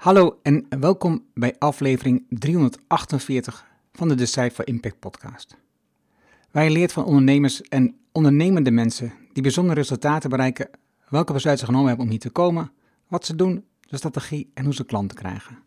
[0.00, 5.56] Hallo en welkom bij aflevering 348 van de Decipher Impact podcast.
[6.52, 10.70] Je leert van ondernemers en ondernemende mensen die bijzondere resultaten bereiken,
[11.08, 12.72] welke besluiten ze genomen hebben om hier te komen,
[13.08, 15.58] wat ze doen, de strategie en hoe ze klanten krijgen.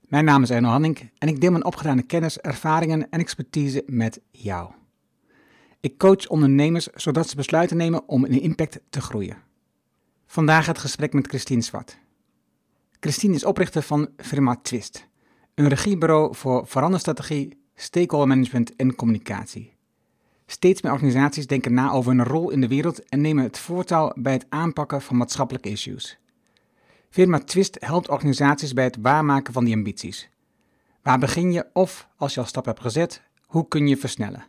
[0.00, 4.20] Mijn naam is Erno Hanning en ik deel mijn opgedane kennis, ervaringen en expertise met
[4.30, 4.70] jou.
[5.80, 9.36] Ik coach ondernemers zodat ze besluiten nemen om in impact te groeien.
[10.26, 11.98] Vandaag het gesprek met Christine Zwart.
[13.00, 15.08] Christine is oprichter van firma Twist,
[15.54, 19.76] een regiebureau voor veranderstrategie, stakeholder management en communicatie.
[20.46, 24.12] Steeds meer organisaties denken na over hun rol in de wereld en nemen het voortouw
[24.14, 26.18] bij het aanpakken van maatschappelijke issues.
[27.10, 30.30] Firma Twist helpt organisaties bij het waarmaken van die ambities.
[31.02, 34.46] Waar begin je of, als je al stap hebt gezet, hoe kun je versnellen?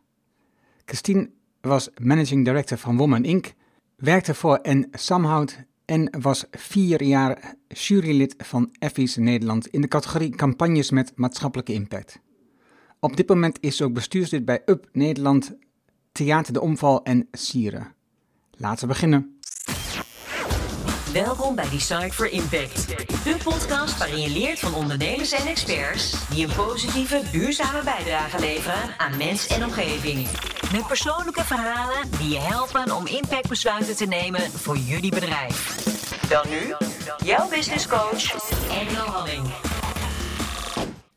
[0.85, 1.29] Christine
[1.62, 3.54] was managing director van Woman Inc.,
[3.95, 10.35] werkte voor en Samhout en was vier jaar jurylid van Effies Nederland in de categorie
[10.35, 12.20] campagnes met maatschappelijke impact.
[12.99, 15.55] Op dit moment is ze ook bestuurslid bij UP Nederland,
[16.12, 17.93] Theater de Omval en Sieren.
[18.51, 19.38] Laten we beginnen.
[21.13, 22.88] Welkom bij Decide for Impact,
[23.24, 28.98] de podcast waarin je leert van ondernemers en experts die een positieve, duurzame bijdrage leveren
[28.98, 30.27] aan mens en omgeving.
[30.71, 35.85] Met persoonlijke verhalen die je helpen om impactbesluiten te nemen voor jullie bedrijf.
[36.30, 36.74] Dan nu,
[37.26, 39.48] jouw business coach, Engel Halling.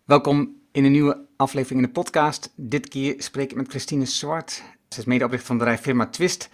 [0.05, 2.53] Welkom in een nieuwe aflevering in de podcast.
[2.57, 4.63] Dit keer spreek ik met Christine Zwart.
[4.89, 6.49] Ze is medeoprichter van de bedrijf firma Twist.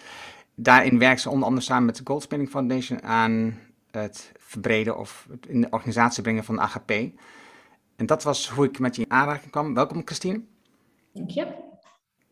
[0.60, 3.58] Daarin werkt ze onder andere samen met de Goldspinning Foundation aan
[3.90, 6.90] het verbreden of het in de organisatie brengen van de AGP.
[7.96, 9.74] En dat was hoe ik met je in aanraking kwam.
[9.74, 10.42] Welkom Christine.
[11.12, 11.46] Dank je.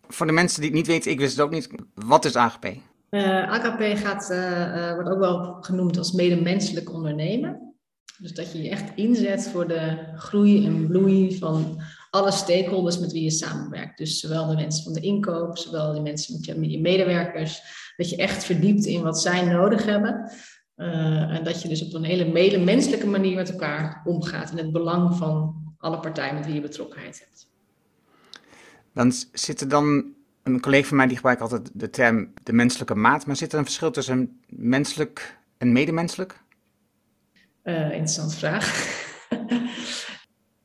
[0.08, 1.68] Voor de mensen die het niet weten, ik wist het ook niet.
[1.94, 2.64] Wat is AGP?
[3.10, 7.74] Uh, AKP gaat, uh, wordt ook wel genoemd als medemenselijk ondernemen.
[8.18, 13.12] Dus dat je je echt inzet voor de groei en bloei van alle stakeholders met
[13.12, 13.98] wie je samenwerkt.
[13.98, 17.62] Dus zowel de mensen van de inkoop, zowel de mensen met je, met je medewerkers.
[17.96, 20.30] Dat je echt verdiept in wat zij nodig hebben.
[20.76, 24.50] Uh, en dat je dus op een hele medemenselijke manier met elkaar omgaat.
[24.50, 27.48] In het belang van alle partijen met wie je betrokkenheid hebt.
[28.92, 32.94] Dan zit er dan een collega van mij die gebruikt altijd de term de menselijke
[32.94, 33.26] maat.
[33.26, 36.40] Maar zit er een verschil tussen menselijk en medemenselijk?
[37.64, 38.64] Uh, interessante vraag.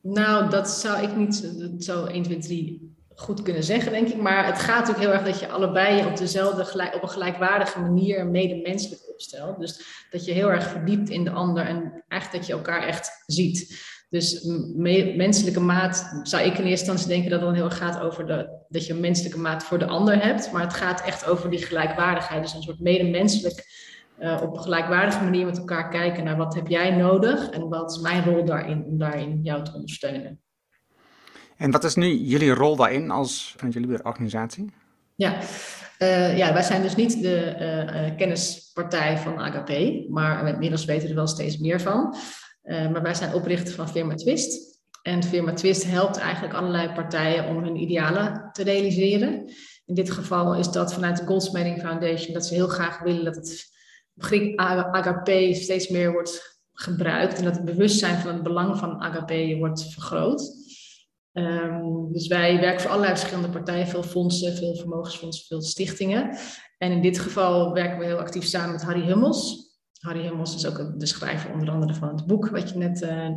[0.02, 4.22] nou, dat zou ik niet zo 1, 2, 3 goed kunnen zeggen, denk ik.
[4.22, 8.28] Maar het gaat natuurlijk heel erg dat je allebei op dezelfde, op een gelijkwaardige manier
[8.28, 9.60] medemenselijk opstelt.
[9.60, 13.24] Dus dat je heel erg verdiept in de ander en eigenlijk dat je elkaar echt
[13.26, 13.90] ziet.
[14.10, 14.44] Dus
[15.16, 18.26] menselijke maat zou ik in eerste instantie denken dat het dan heel erg gaat over
[18.26, 20.52] de, dat je een menselijke maat voor de ander hebt.
[20.52, 22.42] Maar het gaat echt over die gelijkwaardigheid.
[22.42, 23.66] Dus een soort medemenselijk
[24.22, 28.00] uh, op gelijkwaardige manier met elkaar kijken naar wat heb jij nodig en wat is
[28.00, 30.42] mijn rol daarin om daarin jou te ondersteunen.
[31.58, 34.72] En wat is nu jullie rol daarin als jullie organisatie?
[35.16, 35.38] Ja,
[36.00, 39.70] uh, ja, wij zijn dus niet de uh, kennispartij van AGP,
[40.10, 42.16] maar inmiddels weten we er wel steeds meer van.
[42.64, 44.80] Maar wij zijn oprichter van firma Twist.
[45.02, 49.52] En firma Twist helpt eigenlijk allerlei partijen om hun idealen te realiseren.
[49.86, 53.36] In dit geval is dat vanuit de Goldsmithing Foundation dat ze heel graag willen dat
[53.36, 53.71] het
[54.22, 59.58] begrip AGP steeds meer wordt gebruikt en dat het bewustzijn van het belang van AGP
[59.58, 60.60] wordt vergroot.
[61.34, 66.38] Um, dus wij werken voor allerlei verschillende partijen, veel fondsen, veel vermogensfondsen, veel stichtingen.
[66.78, 69.70] En in dit geval werken we heel actief samen met Harry Hummels.
[70.00, 73.30] Harry Hummels is ook de schrijver onder andere van het boek wat je net uh,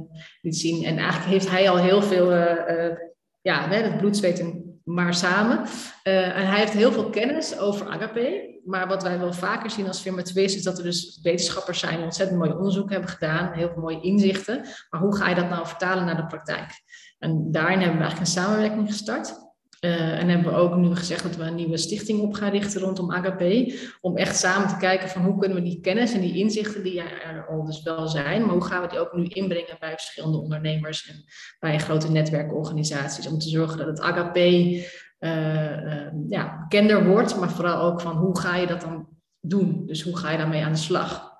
[0.42, 0.84] liet zien.
[0.84, 2.96] En eigenlijk heeft hij al heel veel, uh, uh,
[3.42, 5.58] ja, het bloed, zweet en maar samen.
[6.02, 8.52] en hij heeft heel veel kennis over agape.
[8.64, 11.94] Maar wat wij wel vaker zien als firma Twist is dat er dus wetenschappers zijn
[11.96, 13.52] die ontzettend mooi onderzoek hebben gedaan.
[13.52, 14.66] Heel veel mooie inzichten.
[14.90, 16.70] Maar hoe ga je dat nou vertalen naar de praktijk?
[17.18, 19.43] En daarin hebben we eigenlijk een samenwerking gestart.
[19.84, 22.80] Uh, en hebben we ook nu gezegd dat we een nieuwe stichting op gaan richten
[22.80, 23.72] rondom AGP.
[24.00, 27.00] Om echt samen te kijken van hoe kunnen we die kennis en die inzichten die
[27.00, 28.42] er al dus wel zijn.
[28.42, 31.24] Maar hoe gaan we die ook nu inbrengen bij verschillende ondernemers en
[31.58, 33.26] bij grote netwerkorganisaties.
[33.26, 34.80] Om te zorgen dat het AGP uh,
[35.20, 37.36] uh, ja, bekender wordt.
[37.36, 39.08] Maar vooral ook van hoe ga je dat dan
[39.40, 39.86] doen.
[39.86, 41.32] Dus hoe ga je daarmee aan de slag.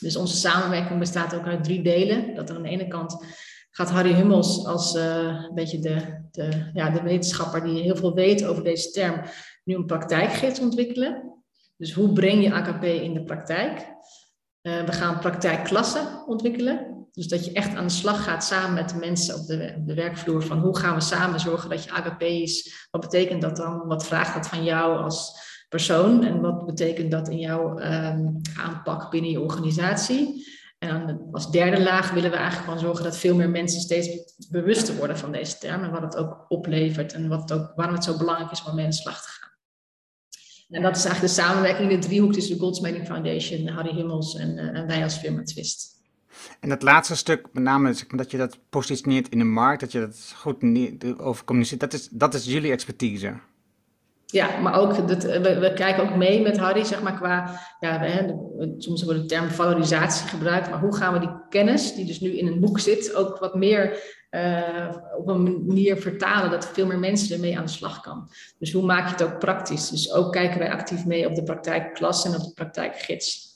[0.00, 2.34] Dus onze samenwerking bestaat ook uit drie delen.
[2.34, 3.24] Dat aan de ene kant
[3.76, 5.96] gaat Harry Hummels als uh, een beetje de,
[6.30, 9.20] de, ja, de wetenschapper die heel veel weet over deze term,
[9.64, 11.42] nu een praktijkgids ontwikkelen.
[11.76, 13.94] Dus hoe breng je AKP in de praktijk?
[14.62, 17.06] Uh, we gaan praktijkklassen ontwikkelen.
[17.12, 19.94] Dus dat je echt aan de slag gaat samen met de mensen op de, de
[19.94, 22.86] werkvloer van hoe gaan we samen zorgen dat je AKP is.
[22.90, 23.86] Wat betekent dat dan?
[23.86, 25.32] Wat vraagt dat van jou als
[25.68, 26.24] persoon?
[26.24, 30.54] En wat betekent dat in jouw um, aanpak binnen je organisatie?
[30.78, 34.08] En als derde laag willen we eigenlijk gewoon zorgen dat veel meer mensen steeds
[34.50, 38.04] bewuster worden van deze term en wat het ook oplevert en wat ook, waarom het
[38.04, 39.50] zo belangrijk is om mee aan de slag te gaan.
[40.68, 44.36] En dat is eigenlijk de samenwerking in de driehoek tussen de Goldsmeding Foundation, Harry Himmels
[44.36, 45.94] en, uh, en wij als firma Twist.
[46.60, 50.00] En dat laatste stuk, met name dat je dat positioneert in de markt, dat je
[50.00, 50.56] dat goed
[51.18, 53.40] over communiceert, dat is, dat is jullie expertise.
[54.36, 58.00] Ja, maar ook, dat, we, we, kijken ook mee met Harry, zeg maar, qua, ja,
[58.00, 62.20] we, soms wordt de term valorisatie gebruikt, maar hoe gaan we die kennis, die dus
[62.20, 66.86] nu in een boek zit, ook wat meer uh, op een manier vertalen dat veel
[66.86, 68.28] meer mensen ermee aan de slag kan.
[68.58, 69.88] Dus hoe maak je het ook praktisch?
[69.88, 73.54] Dus ook kijken wij actief mee op de praktijkklas en op de praktijkgids.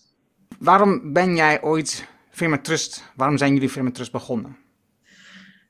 [0.58, 4.56] Waarom ben jij ooit Firma Trust, waarom zijn jullie Firma Trust begonnen?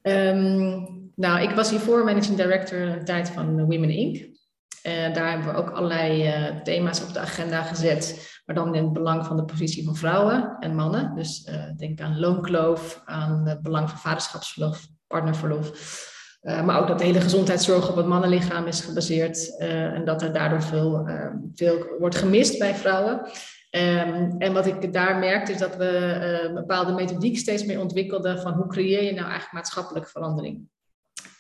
[0.03, 4.39] Um, nou, ik was hiervoor managing director in de tijd van Women Inc.
[4.83, 8.85] Uh, daar hebben we ook allerlei uh, thema's op de agenda gezet, maar dan in
[8.85, 11.15] het belang van de positie van vrouwen en mannen.
[11.15, 16.09] Dus uh, denk aan loonkloof, aan het belang van vaderschapsverlof, partnerverlof.
[16.41, 20.63] maar ook dat de hele gezondheidszorg op het mannenlichaam is gebaseerd en dat er daardoor
[20.63, 21.09] veel,
[21.99, 23.21] wordt gemist bij vrouwen.
[23.71, 25.87] Um, en wat ik daar merkte is dat we
[26.47, 30.69] een bepaalde methodiek steeds meer ontwikkelden van hoe creëer je nou eigenlijk maatschappelijke verandering.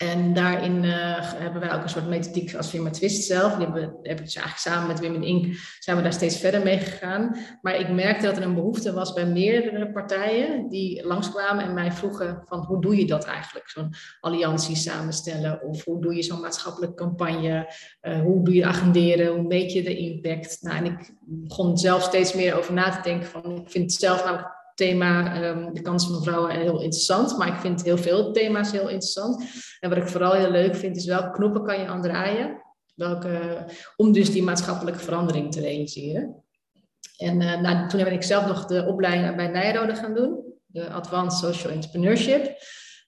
[0.00, 3.54] En daarin uh, hebben wij ook een soort methodiek als firma Twist zelf.
[3.54, 5.56] Die hebben, heb dus eigenlijk samen met Women Inc.
[5.78, 7.36] zijn we daar steeds verder mee gegaan.
[7.60, 11.92] Maar ik merkte dat er een behoefte was bij meerdere partijen die langskwamen en mij
[11.92, 13.68] vroegen van hoe doe je dat eigenlijk?
[13.68, 17.74] Zo'n alliantie samenstellen of hoe doe je zo'n maatschappelijke campagne?
[18.02, 19.34] Uh, hoe doe je agenderen?
[19.34, 20.58] Hoe meet je de impact?
[20.60, 24.00] Nou, en ik begon zelf steeds meer over na te denken van ik vind het
[24.00, 27.38] zelf namelijk thema um, de kansen van vrouwen heel interessant.
[27.38, 29.44] Maar ik vind heel veel thema's heel interessant.
[29.80, 32.62] En wat ik vooral heel leuk vind, is welke knoppen kan je aan draaien.
[32.94, 33.64] Welke,
[33.96, 36.44] om dus die maatschappelijke verandering te realiseren.
[37.16, 40.38] En uh, nou, toen ben ik zelf nog de opleiding bij Nijrode gaan doen.
[40.66, 42.56] De Advanced Social Entrepreneurship.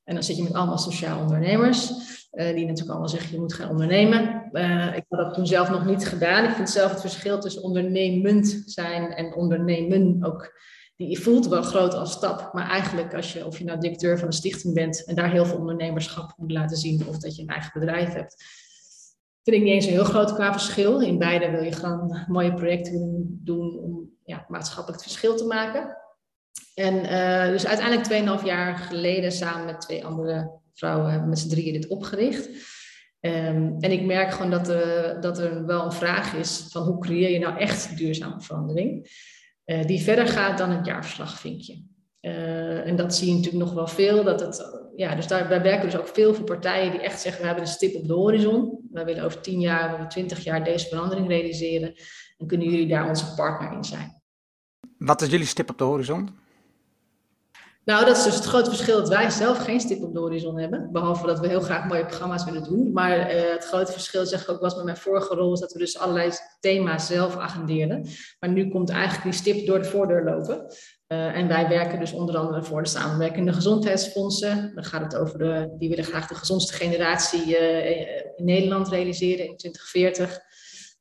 [0.05, 1.91] En dan zit je met allemaal sociaal ondernemers.
[1.91, 4.49] Uh, die natuurlijk allemaal zeggen, je moet gaan ondernemen.
[4.53, 6.45] Uh, ik had dat toen zelf nog niet gedaan.
[6.45, 10.61] Ik vind zelf het verschil tussen ondernemend zijn en ondernemen ook
[11.07, 14.27] die voelt wel groot als stap, maar eigenlijk als je, of je nou directeur van
[14.27, 17.49] een stichting bent en daar heel veel ondernemerschap moet laten zien, of dat je een
[17.49, 18.45] eigen bedrijf hebt,
[19.43, 21.01] vind ik niet eens een heel groot qua verschil.
[21.01, 25.97] In beide wil je gewoon mooie projecten doen om ja, maatschappelijk verschil te maken.
[26.75, 31.73] En uh, dus uiteindelijk 2,5 jaar geleden samen met twee andere vrouwen met z'n drieën
[31.73, 32.49] dit opgericht.
[33.21, 36.99] Um, en ik merk gewoon dat, uh, dat er wel een vraag is van hoe
[36.99, 39.11] creëer je nou echt duurzame verandering.
[39.67, 41.85] Uh, die verder gaat dan het jaarverslagvinkje.
[42.21, 44.25] Uh, en dat zie je natuurlijk nog wel veel.
[44.25, 47.47] Dat het, ja, dus daar, werken dus ook veel voor partijen die echt zeggen, we
[47.47, 48.89] hebben een stip op de horizon.
[48.91, 51.95] Wij willen over 10 jaar, over 20 jaar deze verandering realiseren.
[52.37, 54.23] En kunnen jullie daar onze partner in zijn.
[54.99, 56.29] Wat is jullie stip op de horizon?
[57.85, 60.59] Nou, dat is dus het grote verschil dat wij zelf geen stip op de horizon
[60.59, 60.89] hebben.
[60.93, 62.93] Behalve dat we heel graag mooie programma's willen doen.
[62.93, 65.73] Maar uh, het grote verschil, zeg ik ook, was met mijn vorige rol, is dat
[65.73, 66.31] we dus allerlei
[66.61, 68.07] thema's zelf agendeerden.
[68.41, 70.67] Maar nu komt eigenlijk die stip door de voordeur lopen.
[71.09, 74.73] Uh, en wij werken dus onder andere voor de samenwerkende gezondheidsfondsen.
[74.75, 77.91] Dan gaat het over de, die willen graag de gezondste generatie uh,
[78.37, 80.41] in Nederland realiseren in 2040.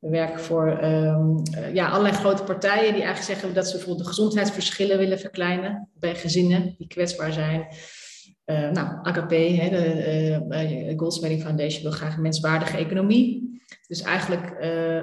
[0.02, 1.42] We werken voor um,
[1.74, 6.16] ja, allerlei grote partijen die eigenlijk zeggen dat ze bijvoorbeeld de gezondheidsverschillen willen verkleinen bij
[6.16, 7.68] gezinnen die kwetsbaar zijn.
[8.46, 13.60] Uh, nou, AKP, hè, de uh, Goldsmeding Foundation, wil graag een menswaardige economie.
[13.88, 14.56] Dus eigenlijk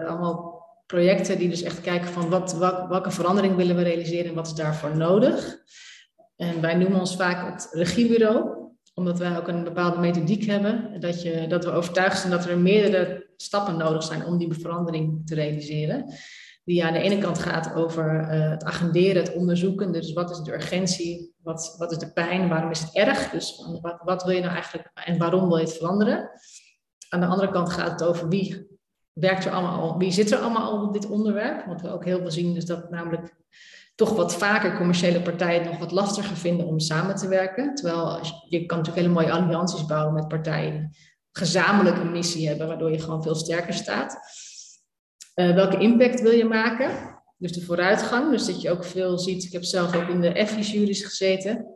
[0.07, 4.35] allemaal projecten die dus echt kijken van wat, wat, welke verandering willen we realiseren en
[4.35, 5.59] wat is daarvoor nodig.
[6.37, 8.51] En wij noemen ons vaak het regiebureau,
[8.95, 11.01] omdat wij ook een bepaalde methodiek hebben.
[11.01, 15.27] Dat, je, dat we overtuigd zijn dat er meerdere stappen nodig zijn om die verandering
[15.27, 16.13] te realiseren.
[16.65, 19.93] Die aan de ene kant gaat over uh, het agenderen, het onderzoeken.
[19.93, 21.35] Dus wat is de urgentie?
[21.43, 22.49] Wat, wat is de pijn?
[22.49, 23.31] Waarom is het erg?
[23.31, 26.31] Dus wat, wat wil je nou eigenlijk en waarom wil je het veranderen?
[27.09, 28.67] Aan de andere kant gaat het over wie
[29.13, 31.67] werkt er allemaal wie zit er allemaal al op dit onderwerp?
[31.67, 33.37] Want we ook heel veel zien is dat namelijk
[33.95, 37.75] toch wat vaker commerciële partijen nog wat lastiger vinden om samen te werken.
[37.75, 40.97] Terwijl je kan natuurlijk hele mooie allianties bouwen met partijen
[41.39, 44.19] gezamenlijk een missie hebben, waardoor je gewoon veel sterker staat.
[45.35, 47.17] Uh, welke impact wil je maken?
[47.37, 48.31] Dus de vooruitgang.
[48.31, 49.45] Dus dat je ook veel ziet.
[49.45, 51.67] Ik heb zelf ook in de EFI-juries gezeten.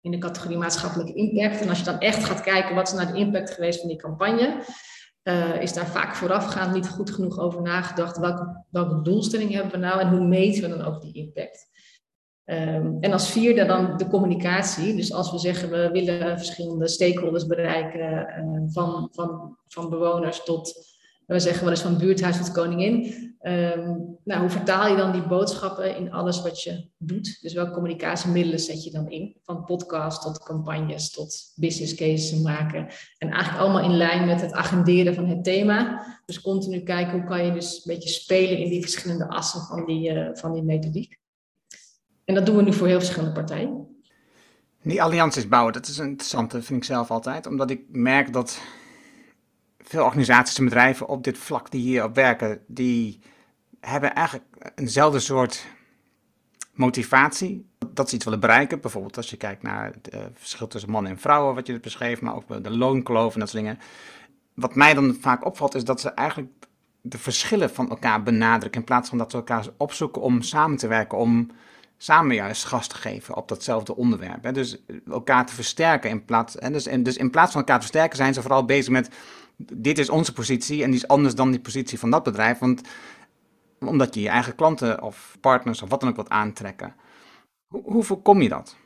[0.00, 1.60] In de categorie maatschappelijke impact.
[1.60, 3.98] En als je dan echt gaat kijken wat is nou de impact geweest van die
[3.98, 4.64] campagne.
[5.22, 8.18] Uh, is daar vaak voorafgaand niet goed genoeg over nagedacht.
[8.18, 11.69] Welke, welke doelstelling hebben we nou en hoe meten we dan ook die impact?
[12.50, 14.94] Um, en als vierde dan de communicatie.
[14.94, 20.88] Dus als we zeggen we willen verschillende stakeholders bereiken, uh, van, van, van bewoners tot
[21.26, 23.14] we zeggen wel eens van buurthuis tot koningin.
[23.40, 27.38] Ehm, nou, hoe vertaal je dan die boodschappen in alles wat je doet?
[27.40, 29.36] Dus welke communicatiemiddelen zet je dan in?
[29.42, 32.88] Van podcast tot campagnes tot business cases maken.
[33.18, 36.04] En eigenlijk allemaal in lijn met het agenderen van het thema.
[36.26, 39.84] Dus continu kijken hoe kan je dus een beetje spelen in die verschillende assen van
[39.84, 41.18] die, uh, van die methodiek.
[42.24, 43.88] En dat doen we nu voor heel verschillende partijen.
[44.82, 47.46] Die allianties bouwen, dat is interessant, vind ik zelf altijd.
[47.46, 48.60] Omdat ik merk dat
[49.78, 53.20] veel organisaties en bedrijven op dit vlak die hier op werken, die
[53.80, 55.66] hebben eigenlijk eenzelfde soort
[56.72, 57.68] motivatie.
[57.92, 58.80] Dat ze iets willen bereiken.
[58.80, 61.82] Bijvoorbeeld als je kijkt naar het uh, verschil tussen mannen en vrouwen, wat je het
[61.82, 63.78] beschreef, maar ook de loonkloof en dat soort dingen.
[64.54, 66.52] Wat mij dan vaak opvalt, is dat ze eigenlijk
[67.00, 68.80] de verschillen van elkaar benadrukken.
[68.80, 71.50] In plaats van dat ze elkaar opzoeken om samen te werken, om
[72.02, 74.44] samen juist gas te geven op datzelfde onderwerp.
[74.44, 74.52] Hè.
[74.52, 74.76] Dus
[75.10, 76.56] elkaar te versterken in plaats.
[76.56, 79.10] En dus, en dus in plaats van elkaar te versterken, zijn ze vooral bezig met.
[79.56, 82.58] Dit is onze positie en die is anders dan die positie van dat bedrijf.
[82.58, 82.80] Want
[83.78, 86.94] omdat je je eigen klanten of partners of wat dan ook wilt aantrekken.
[87.66, 88.76] Hoe, hoe voorkom je dat?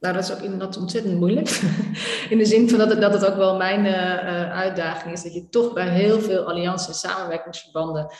[0.00, 1.48] Nou, dat is ook inderdaad ontzettend moeilijk.
[2.30, 5.22] In de zin van dat het, dat het ook wel mijn uh, uitdaging is.
[5.22, 8.12] Dat je toch bij heel veel allianties en samenwerkingsverbanden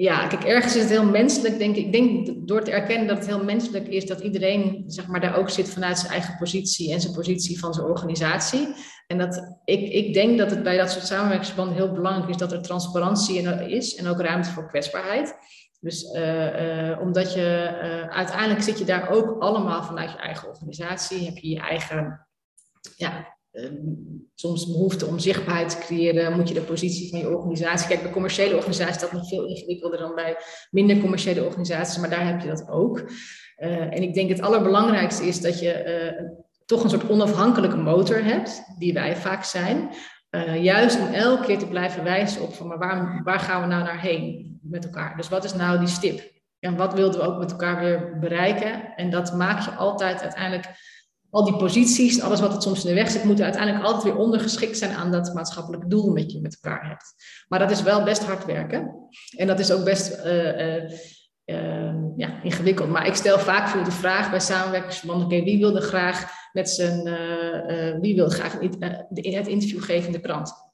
[0.00, 1.86] ja, kijk, ergens is het heel menselijk, denk ik.
[1.86, 5.36] Ik denk door te erkennen dat het heel menselijk is dat iedereen zeg maar, daar
[5.36, 8.74] ook zit vanuit zijn eigen positie en zijn positie van zijn organisatie.
[9.06, 12.52] En dat ik, ik denk dat het bij dat soort samenwerkingsverbanden heel belangrijk is dat
[12.52, 15.36] er transparantie is en ook ruimte voor kwetsbaarheid.
[15.80, 21.24] Dus uh, omdat je uh, uiteindelijk zit je daar ook allemaal vanuit je eigen organisatie,
[21.24, 22.26] heb je je eigen
[22.96, 23.38] ja,
[24.34, 27.88] soms behoefte om zichtbaarheid te creëren, moet je de positie van je organisatie.
[27.88, 30.36] Kijk, bij commerciële organisaties is dat nog veel ingewikkelder dan bij
[30.70, 32.98] minder commerciële organisaties, maar daar heb je dat ook.
[32.98, 36.28] Uh, en ik denk het allerbelangrijkste is dat je uh,
[36.64, 39.90] toch een soort onafhankelijke motor hebt, die wij vaak zijn.
[40.30, 43.66] Uh, juist om elke keer te blijven wijzen op van, maar waar, waar gaan we
[43.66, 45.16] nou naar heen met elkaar?
[45.16, 46.32] Dus wat is nou die stip?
[46.58, 48.94] En wat wilden we ook met elkaar weer bereiken?
[48.96, 50.66] En dat maak je altijd uiteindelijk
[51.30, 54.16] al die posities, alles wat het soms in de weg zit, moeten uiteindelijk altijd weer
[54.16, 57.14] ondergeschikt zijn aan dat maatschappelijke doel dat je met elkaar hebt.
[57.48, 59.08] Maar dat is wel best hard werken.
[59.36, 60.90] En dat is ook best uh, uh,
[61.44, 62.88] uh, ja, ingewikkeld.
[62.88, 67.02] Maar ik stel vaak veel de vraag bij samenwerkingsverbanden: oké, wie wilde graag met zijn,
[68.00, 68.52] wie wil graag
[69.10, 70.69] het interview geven in de krant?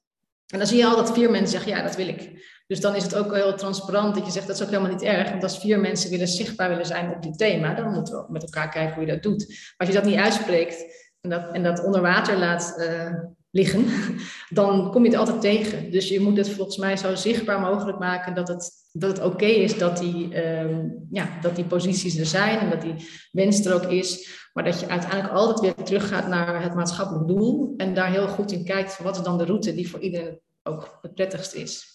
[0.46, 2.44] En dan zie je al dat vier mensen zeggen: ja, dat wil ik.
[2.66, 5.02] Dus dan is het ook heel transparant dat je zegt dat is ook helemaal niet
[5.02, 5.30] erg.
[5.30, 8.42] Want als vier mensen willen zichtbaar willen zijn op dit thema, dan moeten we met
[8.42, 9.46] elkaar kijken hoe je dat doet.
[9.48, 10.84] Maar als je dat niet uitspreekt
[11.20, 13.12] en dat, en dat onder water laat uh,
[13.50, 13.84] liggen,
[14.48, 15.90] dan kom je het altijd tegen.
[15.90, 19.46] Dus je moet het volgens mij zo zichtbaar mogelijk maken dat het, dat het oké
[19.46, 22.94] is dat die, um, ja, dat die posities er zijn en dat die
[23.32, 24.44] wens er ook is.
[24.56, 28.52] Maar dat je uiteindelijk altijd weer teruggaat naar het maatschappelijk doel en daar heel goed
[28.52, 31.86] in kijkt van wat is dan de route die voor iedereen ook het prettigst is.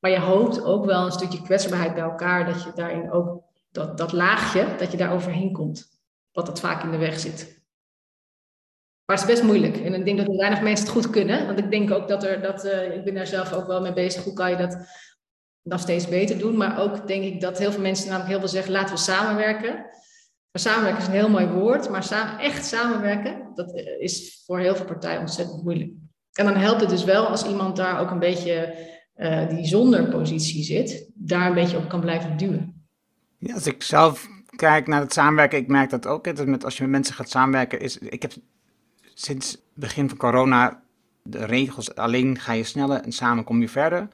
[0.00, 3.98] Maar je hoopt ook wel een stukje kwetsbaarheid bij elkaar, dat je daarin ook dat,
[3.98, 6.00] dat laagje, dat je daar overheen komt.
[6.32, 7.62] Wat dat vaak in de weg zit.
[9.04, 9.76] Maar het is best moeilijk.
[9.76, 11.46] En ik denk dat weinig mensen het goed kunnen.
[11.46, 13.92] Want ik denk ook dat er, dat, uh, ik ben daar zelf ook wel mee
[13.92, 14.24] bezig.
[14.24, 14.76] Hoe kan je dat
[15.62, 16.56] nog steeds beter doen?
[16.56, 19.88] Maar ook denk ik dat heel veel mensen namelijk heel veel zeggen, laten we samenwerken.
[20.52, 21.90] Maar samenwerken is een heel mooi woord.
[21.90, 25.92] Maar samen, echt samenwerken, dat eh, is voor heel veel partijen ontzettend moeilijk.
[26.32, 28.74] En dan helpt het dus wel als iemand daar ook een beetje
[29.16, 32.86] uh, die zonder positie zit, daar een beetje op kan blijven duwen.
[33.38, 36.36] Ja, als ik zelf kijk naar het samenwerken, ik merk dat ook.
[36.36, 38.32] Dat met, als je met mensen gaat samenwerken, is, ik heb
[39.14, 40.82] sinds het begin van corona
[41.22, 44.08] de regels, alleen ga je sneller en samen kom je verder.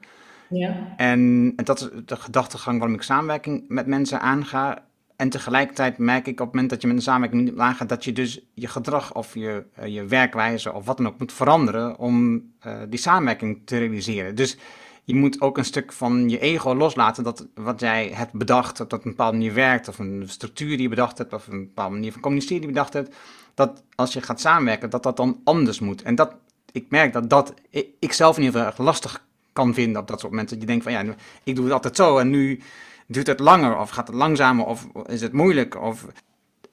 [0.49, 0.93] Ja.
[0.97, 4.86] En, en dat is de gedachtegang waarom ik samenwerking met mensen aanga.
[5.17, 8.11] En tegelijkertijd merk ik op het moment dat je met een samenwerking aangaat, dat je
[8.11, 12.43] dus je gedrag of je, uh, je werkwijze of wat dan ook moet veranderen om
[12.67, 14.35] uh, die samenwerking te realiseren.
[14.35, 14.57] Dus
[15.03, 18.89] je moet ook een stuk van je ego loslaten dat wat jij hebt bedacht, dat
[18.89, 21.93] dat een bepaalde manier werkt, of een structuur die je bedacht hebt, of een bepaalde
[21.93, 23.15] manier van communiceren die je bedacht hebt,
[23.53, 26.01] dat als je gaat samenwerken, dat dat dan anders moet.
[26.01, 26.35] En dat,
[26.71, 27.53] ik merk dat dat
[27.99, 30.59] ik zelf in ieder geval erg lastig kan vinden op dat soort momenten.
[30.59, 32.59] Dat je denkt van ja, ik doe het altijd zo en nu
[33.07, 36.05] duurt het langer, of gaat het langzamer, of is het moeilijk, of...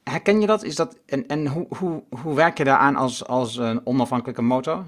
[0.03, 0.63] Herken je dat?
[0.63, 4.85] Is dat en en hoe, hoe, hoe werk je daaraan als, als een onafhankelijke motor?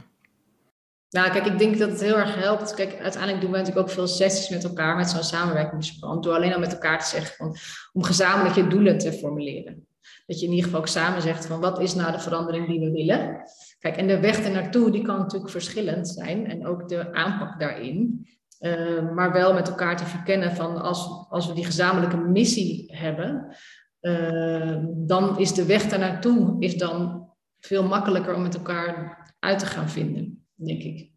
[1.11, 2.75] Nou, kijk, ik denk dat het heel erg helpt.
[2.75, 6.23] Kijk, uiteindelijk doen we natuurlijk ook veel sessies met elkaar met zo'n samenwerkingsverband.
[6.23, 7.57] Door alleen al met elkaar te zeggen van,
[7.93, 9.87] om gezamenlijk je doelen te formuleren.
[10.27, 12.81] Dat je in ieder geval ook samen zegt van wat is nou de verandering die
[12.81, 13.41] we willen.
[13.79, 16.47] Kijk, en de weg ernaartoe die kan natuurlijk verschillend zijn.
[16.47, 18.27] En ook de aanpak daarin.
[18.61, 23.57] Uh, maar wel met elkaar te verkennen van als, als we die gezamenlijke missie hebben.
[24.01, 29.67] Uh, dan is de weg daarnaartoe is dan veel makkelijker om met elkaar uit te
[29.67, 31.11] gaan vinden denk ik.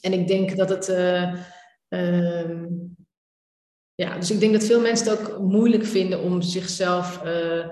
[0.00, 0.88] En ik denk dat het.
[0.88, 2.62] Uh,
[3.94, 7.66] ja, dus ik denk dat veel mensen het ook moeilijk vinden om zichzelf uh,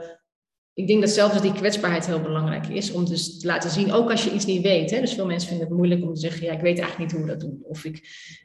[0.75, 2.93] ik denk dat zelfs die kwetsbaarheid heel belangrijk is.
[2.93, 4.91] Om dus te laten zien, ook als je iets niet weet.
[4.91, 7.13] Hè, dus veel mensen vinden het moeilijk om te zeggen, ja, ik weet eigenlijk niet
[7.13, 7.63] hoe we dat doen.
[7.63, 7.97] Of ik,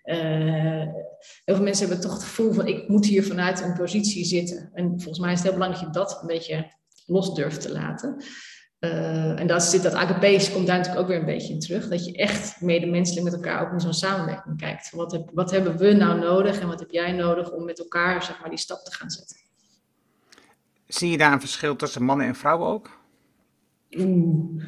[0.04, 0.84] uh,
[1.46, 4.70] heel veel mensen hebben toch het gevoel van, ik moet hier vanuit een positie zitten.
[4.74, 6.72] En volgens mij is het heel belangrijk dat je dat een beetje
[7.06, 8.24] los durft te laten.
[8.80, 11.88] Uh, en dat, zit, dat AGP komt daar natuurlijk ook weer een beetje in terug.
[11.88, 14.92] Dat je echt medemenselijk met elkaar ook in zo'n samenwerking kijkt.
[14.92, 18.24] Wat, heb, wat hebben we nou nodig en wat heb jij nodig om met elkaar
[18.24, 19.47] zeg maar, die stap te gaan zetten?
[20.88, 23.00] Zie je daar een verschil tussen mannen en vrouwen ook?
[23.98, 24.64] Oeh.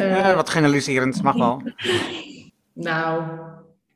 [0.00, 1.62] uh, wat generaliserend, mag wel.
[2.74, 3.22] Nou,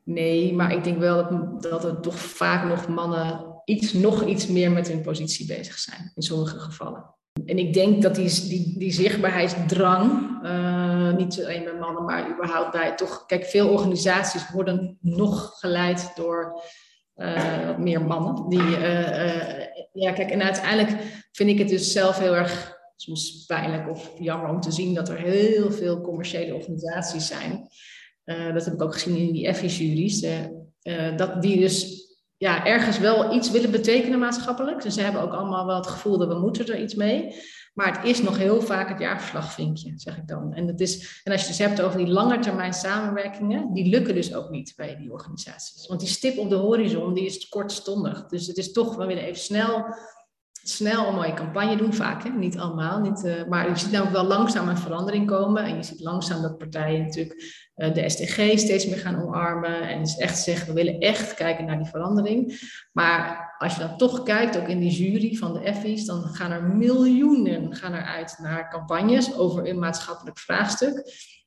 [0.03, 4.47] nee, maar ik denk wel dat, dat er toch vaak nog mannen iets, nog iets
[4.47, 7.15] meer met hun positie bezig zijn, in sommige gevallen.
[7.45, 12.73] En ik denk dat die, die, die zichtbaarheidsdrang, uh, niet alleen bij mannen, maar überhaupt
[12.73, 16.63] bij toch, kijk, veel organisaties worden nog geleid door
[17.17, 18.49] uh, meer mannen.
[18.49, 23.91] Die, uh, ja, kijk, en uiteindelijk vind ik het dus zelf heel erg soms pijnlijk
[23.91, 27.69] of jammer om te zien dat er heel veel commerciële organisaties zijn.
[28.55, 30.27] dat heb ik ook gezien in die FI-juries.
[31.17, 32.05] dat die dus
[32.37, 34.83] ja, ergens wel iets willen betekenen maatschappelijk.
[34.83, 37.35] Dus ze hebben ook allemaal wel het gevoel dat we moeten er iets mee.
[37.77, 40.55] Maar het is nog heel vaak het jaarverslagvinkje, zeg ik dan.
[40.55, 44.15] En, het is, en als je het dus hebt over die langetermijn samenwerkingen, die lukken
[44.15, 45.87] dus ook niet bij die organisaties.
[45.87, 48.27] Want die stip op de horizon, die is kortstondig.
[48.27, 49.85] Dus het is toch, we willen even snel,
[50.53, 52.29] snel een mooie campagne doen, vaak, hè?
[52.29, 53.01] niet allemaal.
[53.01, 55.65] Niet, uh, maar je ziet nou wel langzaam een verandering komen.
[55.65, 57.43] En je ziet langzaam dat partijen natuurlijk
[57.77, 59.89] uh, de SDG steeds meer gaan omarmen.
[59.89, 62.61] En dus echt zeggen, we willen echt kijken naar die verandering.
[62.93, 66.51] Maar als je dan toch kijkt, ook in die jury van de Effies, dan gaan
[66.51, 71.03] er miljoenen gaan er uit naar campagnes over een maatschappelijk vraagstuk.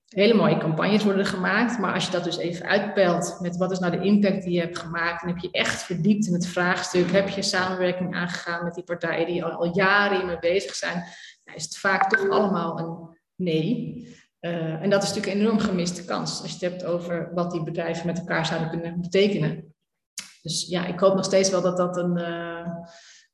[0.09, 3.79] Hele mooie campagnes worden gemaakt, maar als je dat dus even uitpelt met wat is
[3.79, 7.11] nou de impact die je hebt gemaakt, en heb je echt verdiept in het vraagstuk,
[7.11, 11.03] heb je samenwerking aangegaan met die partijen die al, al jaren hiermee bezig zijn,
[11.43, 14.07] dan is het vaak toch allemaal een nee.
[14.41, 17.51] Uh, en dat is natuurlijk een enorm gemiste kans als je het hebt over wat
[17.51, 19.74] die bedrijven met elkaar zouden kunnen betekenen.
[20.41, 22.67] Dus ja, ik hoop nog steeds wel dat dat een uh,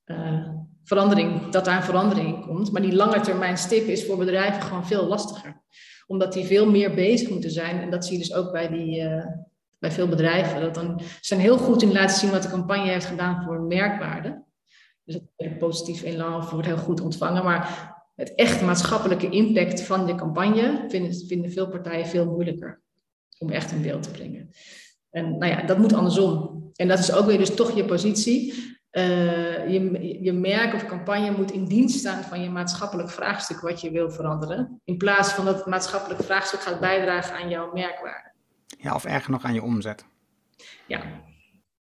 [0.05, 0.49] uh,
[0.83, 2.71] verandering, dat daar een verandering in komt.
[2.71, 5.63] Maar die lange termijn stip is voor bedrijven gewoon veel lastiger.
[6.07, 7.81] Omdat die veel meer bezig moeten zijn.
[7.81, 9.25] En dat zie je dus ook bij, die, uh,
[9.79, 10.61] bij veel bedrijven.
[10.61, 13.61] Dat dan, ze zijn heel goed in laten zien wat de campagne heeft gedaan voor
[13.61, 14.43] merkwaarde.
[15.03, 17.43] Dus het positief inland wordt heel goed ontvangen.
[17.43, 22.81] Maar het echt maatschappelijke impact van de campagne vinden, vinden veel partijen veel moeilijker
[23.37, 24.49] om echt in beeld te brengen.
[25.09, 26.54] En nou ja, dat moet andersom.
[26.75, 28.53] En dat is ook weer dus toch je positie.
[28.91, 33.81] Uh, je, je merk of campagne moet in dienst staan van je maatschappelijk vraagstuk wat
[33.81, 34.81] je wil veranderen.
[34.83, 38.31] In plaats van dat het maatschappelijk vraagstuk gaat bijdragen aan jouw merkwaarde.
[38.77, 40.05] Ja, of erger nog aan je omzet.
[40.87, 41.01] Ja,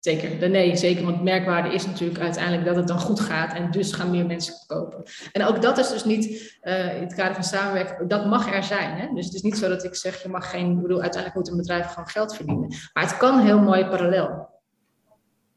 [0.00, 1.04] Zeker, nee, zeker.
[1.04, 4.54] Want merkwaarde is natuurlijk uiteindelijk dat het dan goed gaat en dus gaan meer mensen
[4.66, 5.02] kopen.
[5.32, 8.62] En ook dat is dus niet uh, in het kader van samenwerking, dat mag er
[8.62, 8.98] zijn.
[8.98, 9.14] Hè?
[9.14, 11.50] Dus het is niet zo dat ik zeg, je mag geen, ik bedoel, uiteindelijk moet
[11.50, 12.68] een bedrijf gewoon geld verdienen.
[12.92, 14.49] Maar het kan heel mooi parallel.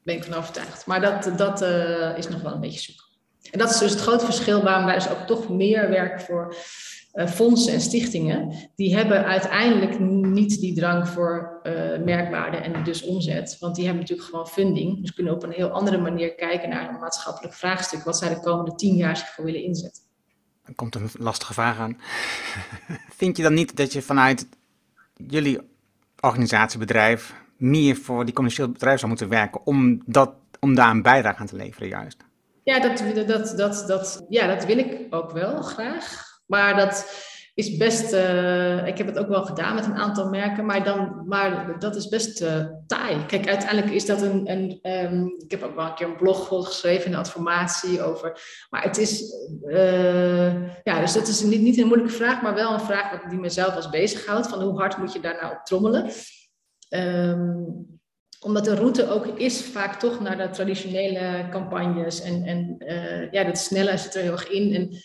[0.03, 0.85] Ben ik van overtuigd.
[0.85, 3.11] Maar dat, dat uh, is nog wel een beetje zoek.
[3.51, 6.55] En dat is dus het grote verschil waarom wij dus ook toch meer werken voor
[7.13, 13.03] uh, fondsen en stichtingen, die hebben uiteindelijk niet die drang voor uh, merkwaarde en dus
[13.03, 13.57] omzet.
[13.59, 15.01] Want die hebben natuurlijk gewoon funding.
[15.01, 18.03] Dus kunnen op een heel andere manier kijken naar een maatschappelijk vraagstuk.
[18.03, 20.03] Wat zij de komende tien jaar zich voor willen inzetten.
[20.65, 21.97] Dan komt een lastige vraag aan.
[23.19, 24.47] Vind je dan niet dat je vanuit
[25.27, 25.59] jullie
[26.19, 27.33] organisatiebedrijf
[27.63, 31.45] meer voor die commerciële bedrijven zou moeten werken om, dat, om daar een bijdrage aan
[31.45, 32.17] te leveren juist?
[32.63, 36.31] Ja, dat, dat, dat, dat, ja, dat wil ik ook wel graag.
[36.45, 37.21] Maar dat
[37.55, 41.23] is best, uh, ik heb het ook wel gedaan met een aantal merken, maar, dan,
[41.27, 43.25] maar dat is best uh, taai.
[43.25, 44.79] Kijk, uiteindelijk is dat een, een
[45.13, 48.97] um, ik heb ook wel een keer een blog geschreven de adformatie over, maar het
[48.97, 53.21] is, uh, ja, dus dat is niet, niet een moeilijke vraag, maar wel een vraag
[53.29, 56.11] die mezelf als bezighoudt, van hoe hard moet je daar nou op trommelen?
[56.95, 57.91] Um,
[58.39, 62.75] omdat de route ook is vaak toch naar de traditionele campagnes en, en
[63.31, 64.97] ja, dat snelle zit er heel erg in en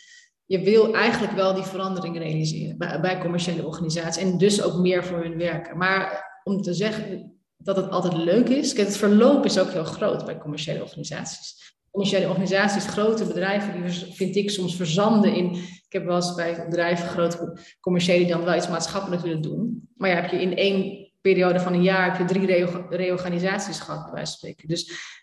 [0.48, 5.04] je wil eigenlijk wel die verandering realiseren bij, bij, commerciële organisaties en dus ook meer
[5.04, 5.76] voor hun werken.
[5.76, 9.84] Maar om te zeggen dat het altijd leuk is, kijk, het verloop is ook heel
[9.84, 11.76] groot bij commerciële organisaties.
[11.90, 15.54] Commerciële organisaties, grote bedrijven, die vind ik soms verzanden in.
[15.54, 19.88] Ik heb wel eens bij bedrijven, grote commerciële, die dan wel iets maatschappelijk willen doen.
[19.96, 24.04] Maar ja, heb je in één periode van een jaar heb je drie reorganisaties gehad,
[24.04, 24.68] bij wijze van spreken.
[24.68, 25.16] Dus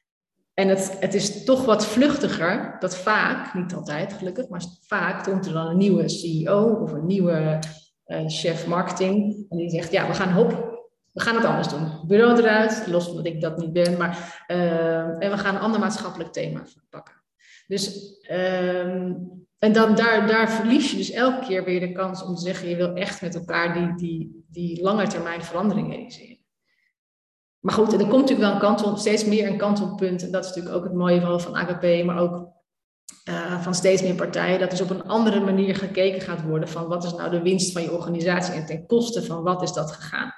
[0.56, 5.46] en het, het is toch wat vluchtiger, dat vaak, niet altijd gelukkig, maar vaak komt
[5.46, 7.60] er dan een nieuwe CEO of een nieuwe
[8.08, 9.46] uh, chef marketing.
[9.50, 10.80] En die zegt, ja, we gaan hop,
[11.12, 12.08] we gaan het anders doen.
[12.08, 15.62] Bureau eruit, los van dat ik dat niet ben, maar uh, en we gaan een
[15.62, 17.14] ander maatschappelijk thema pakken.
[17.68, 19.14] Dus ehm,
[19.60, 22.70] en dan daar, daar verlies je dus elke keer weer de kans om te zeggen,
[22.70, 26.44] je wil echt met elkaar die, die, die lange termijn verandering realiseren.
[27.60, 30.24] Maar goed, er komt natuurlijk wel een kantel, steeds meer een kantelpunt.
[30.24, 32.48] En dat is natuurlijk ook het mooie van AKP, maar ook
[33.30, 34.60] uh, van steeds meer partijen.
[34.60, 37.72] Dat dus op een andere manier gekeken gaat worden van wat is nou de winst
[37.72, 40.32] van je organisatie en ten koste van wat is dat gegaan.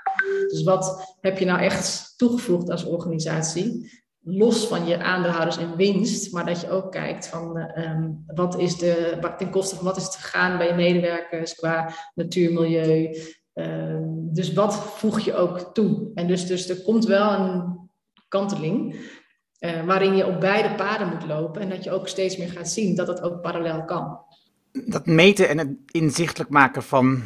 [0.47, 3.91] Dus wat heb je nou echt toegevoegd als organisatie?
[4.19, 8.77] Los van je aandeelhouders en winst, maar dat je ook kijkt van um, wat is
[8.77, 13.15] de, ten koste van wat is het gegaan bij je medewerkers qua natuur, milieu,
[13.57, 16.11] Ehm, dus wat voeg je ook toe?
[16.13, 17.79] En dus, dus er komt wel een
[18.27, 18.95] kanteling
[19.59, 22.69] uh, waarin je op beide paden moet lopen en dat je ook steeds meer gaat
[22.69, 24.19] zien dat het ook parallel kan.
[24.71, 27.21] Dat meten en het inzichtelijk maken van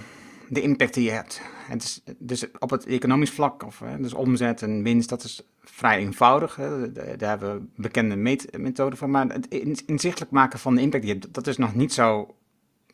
[0.50, 1.41] de impact die je hebt.
[1.67, 5.98] Het is, dus op het economisch vlak, of dus omzet en winst, dat is vrij
[5.98, 6.56] eenvoudig.
[6.56, 6.91] Hè.
[6.91, 9.12] Daar hebben we bekende meetmethoden van.
[9.12, 9.48] Maar het
[9.86, 12.36] inzichtelijk maken van de impact die je hebt, dat is nog niet zo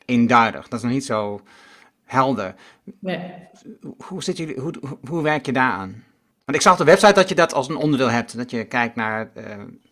[0.05, 0.67] eenduidig.
[0.67, 1.41] Dat is nog niet zo
[2.07, 2.53] helder.
[2.99, 3.19] Nee.
[3.97, 4.73] Hoe, zit jullie, hoe,
[5.07, 6.03] hoe, werk je daaraan?
[6.45, 8.63] Want ik zag op de website dat je dat als een onderdeel hebt, dat je
[8.63, 9.29] kijkt naar.
[9.37, 9.43] Uh...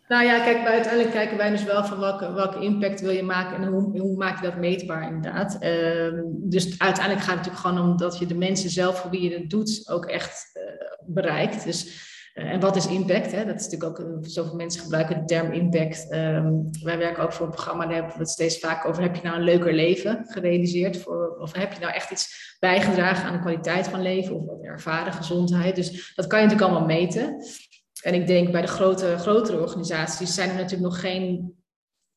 [0.08, 3.58] Nou ja, kijk, uiteindelijk kijken wij dus wel van welke, welke impact wil je maken
[3.58, 5.58] en hoe, hoe maak je dat meetbaar inderdaad.
[5.62, 9.22] Uh, dus uiteindelijk gaat het natuurlijk gewoon om dat je de mensen zelf voor wie
[9.22, 10.64] je het doet ook echt uh,
[11.06, 11.64] bereikt.
[11.64, 13.32] Dus eh, en wat is impact?
[13.32, 13.46] Hè?
[13.46, 16.10] Dat is natuurlijk ook, zoveel mensen gebruiken de term impact.
[16.10, 19.02] Ehm, wij werken ook voor een programma, daar hebben we het steeds vaak over.
[19.02, 20.98] Heb je nou een leuker leven gerealiseerd?
[20.98, 24.36] Voor, of heb je nou echt iets bijgedragen aan de kwaliteit van leven?
[24.36, 25.76] Of wat ervaren, gezondheid?
[25.76, 27.46] Dus dat kan je natuurlijk allemaal meten.
[28.02, 31.56] En ik denk bij de grote, grotere organisaties zijn er natuurlijk nog geen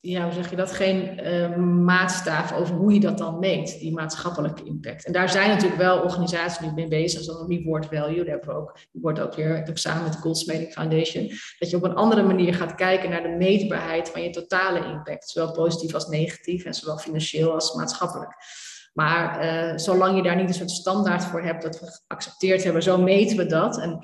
[0.00, 3.94] ja, hoe zeg je dat, geen uh, maatstaaf over hoe je dat dan meet, die
[3.94, 5.04] maatschappelijke impact.
[5.04, 8.60] En daar zijn natuurlijk wel organisaties nu mee bezig, zoals Reward Value, daar hebben we
[8.60, 12.22] ook, wordt ook weer ook samen met de Goldsmithing Foundation, dat je op een andere
[12.22, 16.74] manier gaat kijken naar de meetbaarheid van je totale impact, zowel positief als negatief en
[16.74, 18.34] zowel financieel als maatschappelijk.
[18.92, 22.82] Maar uh, zolang je daar niet een soort standaard voor hebt dat we geaccepteerd hebben,
[22.82, 23.78] zo meten we dat.
[23.78, 24.00] En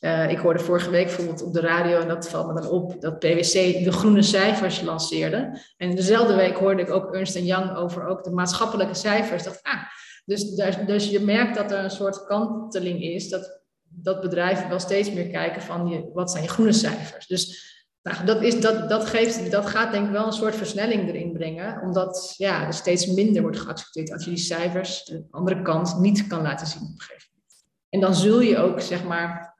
[0.00, 3.00] uh, ik hoorde vorige week bijvoorbeeld op de radio, en dat valt me dan op,
[3.00, 5.60] dat PwC de groene cijfers lanceerde.
[5.76, 9.42] En dezelfde week hoorde ik ook Ernst Young over ook de maatschappelijke cijfers.
[9.42, 9.82] Dat, ah,
[10.24, 10.54] dus,
[10.86, 15.28] dus je merkt dat er een soort kanteling is, dat, dat bedrijven wel steeds meer
[15.28, 17.26] kijken van je, wat zijn je groene cijfers.
[17.26, 17.66] Dus
[18.12, 21.32] nou, dat, is, dat, dat, geeft, dat gaat denk ik wel een soort versnelling erin
[21.32, 25.98] brengen, omdat ja, er steeds minder wordt geaccepteerd als je die cijfers de andere kant
[25.98, 27.64] niet kan laten zien op een gegeven moment.
[27.88, 29.56] En dan zul je ook, zeg maar,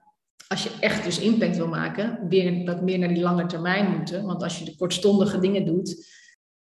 [0.48, 4.24] als je echt dus impact wil maken, weer wat meer naar die lange termijn moeten.
[4.24, 6.06] Want als je de kortstondige dingen doet,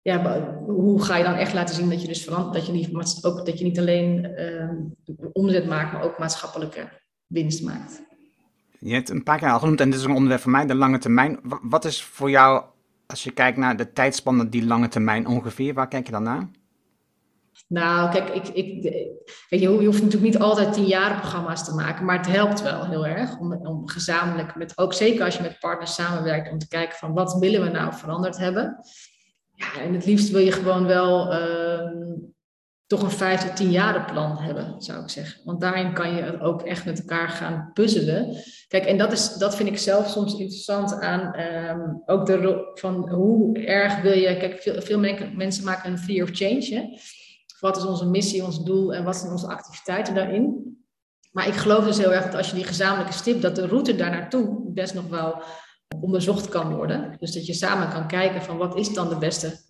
[0.02, 3.46] ja, hoe ga je dan echt laten zien dat je dus dat je niet, ook,
[3.46, 4.70] dat je niet alleen uh,
[5.32, 6.88] omzet maakt, maar ook maatschappelijke
[7.26, 8.05] winst maakt.
[8.80, 10.74] Je hebt een paar keer al genoemd, en dit is een onderwerp voor mij, de
[10.74, 11.40] lange termijn.
[11.62, 12.64] Wat is voor jou,
[13.06, 16.48] als je kijkt naar de tijdspannen die lange termijn ongeveer, waar kijk je dan naar?
[17.68, 18.82] Nou, kijk, ik, ik,
[19.48, 22.62] weet je, je hoeft natuurlijk niet altijd tien jaar programma's te maken, maar het helpt
[22.62, 26.58] wel heel erg om, om gezamenlijk, met, ook zeker als je met partners samenwerkt, om
[26.58, 28.78] te kijken van wat willen we nou veranderd hebben.
[29.52, 32.05] Ja, en het liefst wil je gewoon wel uh,
[32.86, 35.40] toch een vijf tot tien jaren plan hebben, zou ik zeggen.
[35.44, 38.36] Want daarin kan je ook echt met elkaar gaan puzzelen.
[38.68, 43.10] Kijk, en dat, is, dat vind ik zelf soms interessant aan um, ook de van
[43.10, 44.36] hoe erg wil je.
[44.36, 44.98] Kijk, veel, veel
[45.34, 46.74] mensen maken een fear of change.
[46.74, 46.98] Hè?
[47.60, 50.76] wat is onze missie, ons doel en wat zijn onze activiteiten daarin.
[51.32, 53.96] Maar ik geloof dus heel erg dat als je die gezamenlijke stip, dat de route
[53.96, 55.42] daar naartoe best nog wel
[56.00, 57.16] onderzocht kan worden.
[57.18, 59.65] Dus dat je samen kan kijken van wat is dan de beste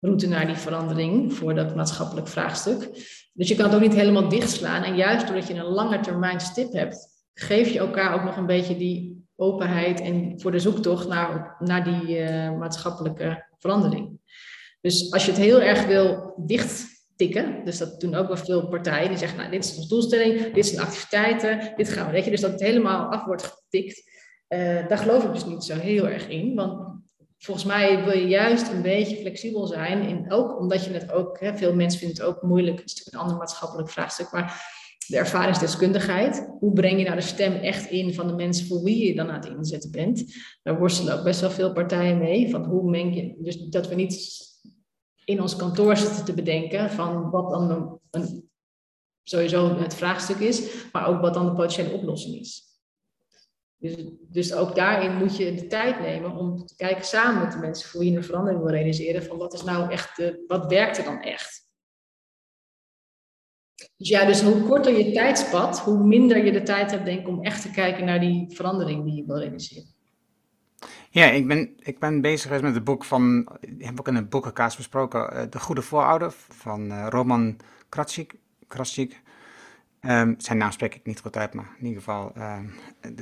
[0.00, 2.88] route naar die verandering voor dat maatschappelijk vraagstuk.
[3.32, 4.82] Dus je kan het ook niet helemaal dichtslaan.
[4.82, 8.46] En juist doordat je een lange termijn stip hebt, geef je elkaar ook nog een
[8.46, 14.18] beetje die openheid en voor de zoektocht naar, naar die uh, maatschappelijke verandering.
[14.80, 16.88] Dus als je het heel erg wil dicht
[17.20, 17.64] tikken.
[17.64, 20.66] Dus dat doen ook wel veel partijen die zeggen, nou, dit is onze doelstelling, dit
[20.66, 22.30] zijn activiteiten, dit gaan we, weet je.
[22.30, 24.10] Dus dat het helemaal af wordt getikt.
[24.48, 26.54] Uh, daar geloof ik dus niet zo heel erg in.
[26.54, 26.89] Want
[27.42, 30.02] volgens mij wil je juist een beetje flexibel zijn.
[30.02, 32.94] In, ook omdat je het ook, hè, veel mensen vinden het ook moeilijk, het is
[32.94, 36.48] natuurlijk een ander maatschappelijk vraagstuk, maar de ervaringsdeskundigheid.
[36.58, 39.30] Hoe breng je nou de stem echt in van de mensen voor wie je dan
[39.30, 40.24] aan het inzetten bent?
[40.62, 42.50] Daar worstelen ook best wel veel partijen mee.
[42.50, 44.38] Van hoe meng je, dus dat we niet
[45.24, 48.48] in ons kantoor zitten te bedenken van wat dan een,
[49.22, 52.69] sowieso het vraagstuk is, maar ook wat dan de potentiële oplossing is.
[53.80, 57.58] Dus, dus ook daarin moet je de tijd nemen om te kijken samen met de
[57.58, 60.66] mensen voor wie je een verandering wil realiseren van wat is nou echt, de, wat
[60.66, 61.68] werkt er dan echt?
[63.96, 67.28] Dus ja, dus hoe korter je tijdspad, hoe minder je de tijd hebt, denk ik,
[67.28, 69.94] om echt te kijken naar die verandering die je wil realiseren.
[71.10, 74.14] Ja, ik ben, ik ben bezig geweest met het boek van, ik heb ook in
[74.14, 77.56] een boekenkaas besproken, uh, De Goede Voorouder van uh, Roman.
[78.68, 79.20] Kratsik.
[80.00, 82.74] Um, zijn naam spreek ik niet goed uit, maar in ieder geval, um,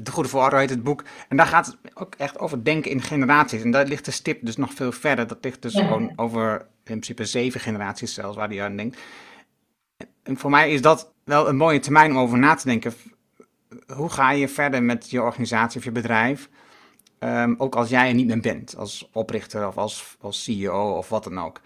[0.03, 1.05] De Goede Voorouder heet het boek.
[1.29, 3.63] En daar gaat het ook echt over denken in generaties.
[3.63, 5.27] En daar ligt de stip dus nog veel verder.
[5.27, 8.99] Dat ligt dus gewoon over in principe zeven generaties zelfs, waar hij aan denkt.
[10.23, 12.95] En voor mij is dat wel een mooie termijn om over na te denken.
[13.95, 16.49] Hoe ga je verder met je organisatie of je bedrijf?
[17.19, 21.09] Um, ook als jij er niet meer bent, als oprichter of als, als CEO of
[21.09, 21.61] wat dan ook.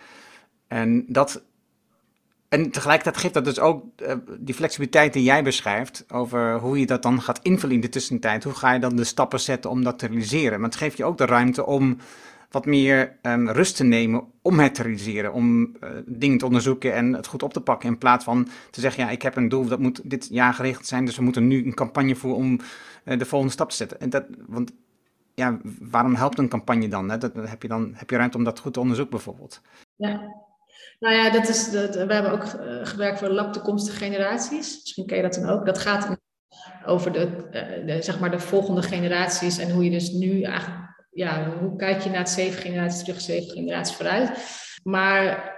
[0.66, 1.42] En, dat,
[2.52, 6.86] en tegelijkertijd geeft dat dus ook uh, die flexibiliteit die jij beschrijft over hoe je
[6.86, 8.44] dat dan gaat invullen in de tussentijd.
[8.44, 10.60] Hoe ga je dan de stappen zetten om dat te realiseren?
[10.60, 11.96] Maar het geeft je ook de ruimte om
[12.50, 15.32] wat meer um, rust te nemen om het te realiseren.
[15.32, 17.88] Om uh, dingen te onderzoeken en het goed op te pakken.
[17.88, 20.86] In plaats van te zeggen, ja, ik heb een doel, dat moet dit jaar gericht
[20.86, 21.04] zijn.
[21.04, 22.60] Dus we moeten nu een campagne voeren om
[23.04, 24.00] uh, de volgende stap te zetten.
[24.00, 24.72] En dat, want
[25.34, 27.10] ja, waarom helpt een campagne dan?
[27.10, 27.18] Hè?
[27.18, 29.60] Dat, heb, je dan heb je ruimte om dat goed te onderzoeken bijvoorbeeld?
[29.96, 30.20] Ja,
[30.98, 34.80] nou ja, dat is, dat, we hebben ook uh, gewerkt voor Lab Toekomstige Generaties.
[34.80, 35.66] Misschien ken je dat dan ook.
[35.66, 36.16] Dat gaat
[36.86, 41.06] over de, uh, de, zeg maar de volgende generaties en hoe je dus nu eigenlijk,
[41.10, 44.30] ja, hoe kijk je naar het zeven generaties terug, zeven generaties vooruit.
[44.82, 45.54] Maar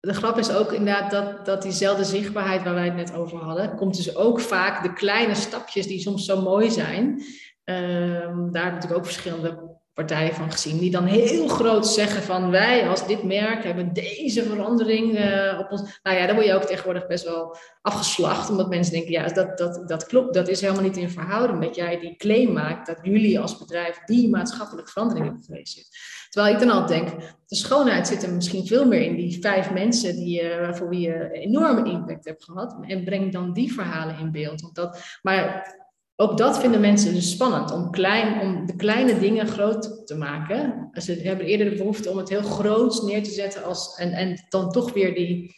[0.00, 3.76] de grap is ook inderdaad dat, dat diezelfde zichtbaarheid waar wij het net over hadden,
[3.76, 7.22] komt dus ook vaak de kleine stapjes die soms zo mooi zijn,
[7.64, 12.22] Um, daar hebben we natuurlijk ook verschillende partijen van gezien, die dan heel groot zeggen
[12.22, 16.00] van wij als dit merk hebben deze verandering uh, op ons.
[16.02, 19.58] Nou ja, dan word je ook tegenwoordig best wel afgeslacht, omdat mensen denken, ja, dat,
[19.58, 22.98] dat, dat klopt, dat is helemaal niet in verhouding met jij die claim maakt dat
[23.02, 25.88] jullie als bedrijf die maatschappelijke verandering hebben geweest.
[26.28, 29.72] Terwijl ik dan altijd denk, de schoonheid zit er misschien veel meer in die vijf
[29.72, 32.76] mensen die, uh, voor wie je enorme impact hebt gehad.
[32.80, 34.60] En breng dan die verhalen in beeld.
[34.60, 35.80] Want dat, maar
[36.22, 40.88] ook dat vinden mensen dus spannend, om, klein, om de kleine dingen groot te maken.
[40.92, 44.46] Ze hebben eerder de behoefte om het heel groot neer te zetten als, en, en
[44.48, 45.54] dan toch weer die,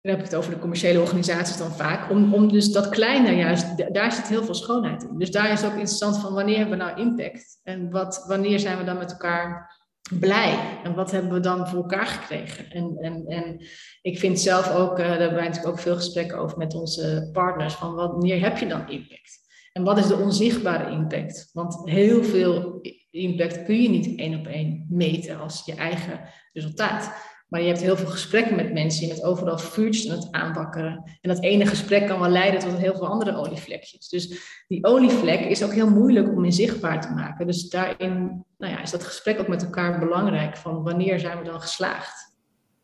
[0.00, 3.34] dan heb ik het over de commerciële organisaties dan vaak, om, om dus dat kleine
[3.34, 5.18] juist, daar zit heel veel schoonheid in.
[5.18, 8.78] Dus daar is ook interessant van wanneer hebben we nou impact en wat, wanneer zijn
[8.78, 9.78] we dan met elkaar
[10.18, 12.70] blij en wat hebben we dan voor elkaar gekregen.
[12.70, 13.66] En, en, en
[14.02, 17.28] ik vind zelf ook, uh, daar hebben wij natuurlijk ook veel gesprekken over met onze
[17.32, 19.38] partners, van wanneer heb je dan impact?
[19.72, 21.50] En wat is de onzichtbare impact?
[21.52, 22.80] Want heel veel
[23.10, 26.20] impact kun je niet één op één meten als je eigen
[26.52, 27.12] resultaat.
[27.48, 29.06] Maar je hebt heel veel gesprekken met mensen.
[29.06, 31.18] Je bent overal vuurtjes aan het aanbakkeren.
[31.20, 34.08] En dat ene gesprek kan wel leiden tot heel veel andere olievlekjes.
[34.08, 37.46] Dus die olievlek is ook heel moeilijk om in zichtbaar te maken.
[37.46, 40.56] Dus daarin nou ja, is dat gesprek ook met elkaar belangrijk.
[40.56, 42.34] Van wanneer zijn we dan geslaagd?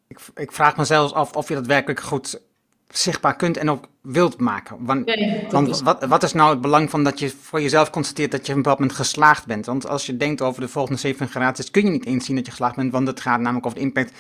[0.09, 2.42] Ik, ik vraag me zelfs af of je dat werkelijk goed
[2.88, 4.77] zichtbaar kunt en ook wilt maken.
[4.81, 5.16] Want,
[5.51, 8.51] want wat, wat, is nou het belang van dat je voor jezelf constateert dat je
[8.51, 9.66] op een bepaald moment geslaagd bent?
[9.66, 12.44] Want als je denkt over de volgende zeven generaties, kun je niet eens zien dat
[12.44, 14.12] je geslaagd bent, want het gaat namelijk over de impact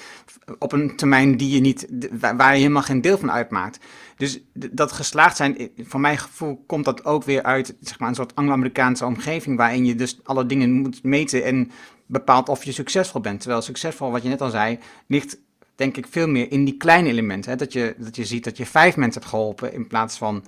[0.58, 1.86] op een termijn die je niet,
[2.20, 3.78] waar je helemaal geen deel van uitmaakt.
[4.16, 8.14] Dus dat geslaagd zijn, voor mijn gevoel komt dat ook weer uit zeg maar, een
[8.14, 11.70] soort Anglo-Amerikaanse omgeving, waarin je dus alle dingen moet meten en
[12.06, 13.40] bepaalt of je succesvol bent.
[13.40, 15.38] Terwijl succesvol, wat je net al zei, ligt
[15.76, 17.50] denk ik veel meer in die kleine elementen.
[17.50, 17.56] Hè?
[17.56, 20.44] Dat, je, dat je ziet dat je vijf mensen hebt geholpen in plaats van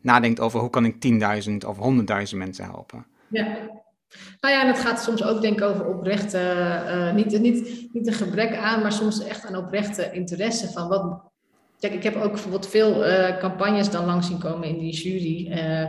[0.00, 0.94] nadenkt over hoe kan ik
[1.48, 1.76] 10.000 of
[2.32, 3.06] 100.000 mensen helpen.
[3.28, 3.46] Ja.
[4.40, 6.38] Nou ja, en het gaat soms ook denk ik over oprechte,
[6.86, 11.26] uh, niet, niet, niet een gebrek aan, maar soms echt een oprechte interesse van wat...
[11.80, 15.52] Kijk, ik heb ook bijvoorbeeld veel uh, campagnes dan langs zien komen in die jury.
[15.52, 15.80] Uh,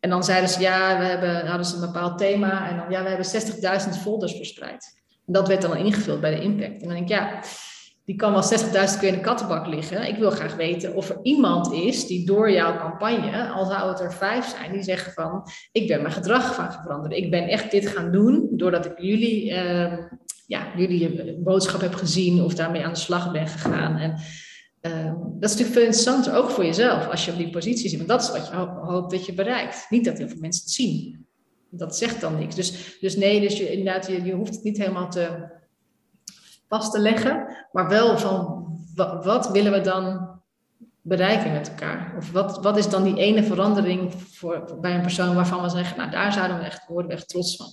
[0.00, 2.68] en dan zeiden ze, ja, we hebben, hadden ze een bepaald thema.
[2.68, 3.26] En dan, ja, we hebben
[3.96, 5.00] 60.000 folders verspreid.
[5.24, 6.82] Dat werd dan ingevuld bij de impact.
[6.82, 7.40] En dan denk ik, ja,
[8.06, 10.08] die kan wel 60.000 keer in de kattenbak liggen.
[10.08, 14.00] Ik wil graag weten of er iemand is die door jouw campagne, al zou het
[14.00, 15.42] er vijf zijn, die zeggen van,
[15.72, 17.16] ik ben mijn gedrag gaan veranderen.
[17.16, 19.98] Ik ben echt dit gaan doen doordat ik jullie, uh,
[20.46, 23.96] ja, jullie boodschap heb gezien of daarmee aan de slag ben gegaan.
[23.96, 24.10] En
[24.82, 27.98] uh, dat is natuurlijk veel interessanter, ook voor jezelf, als je op die positie zit.
[27.98, 29.86] Want dat is wat je hoopt dat je bereikt.
[29.88, 31.26] Niet dat heel veel mensen het zien.
[31.70, 32.54] Dat zegt dan niks.
[32.54, 35.54] Dus, dus nee, dus je, inderdaad, je, je hoeft het niet helemaal te
[36.68, 38.64] vast te leggen, maar wel van
[39.22, 40.34] wat, willen we dan
[41.00, 42.14] bereiken met elkaar?
[42.16, 45.98] Of wat, wat is dan die ene verandering voor, bij een persoon waarvan we zeggen,
[45.98, 47.66] nou daar zouden we echt, worden we echt trots van.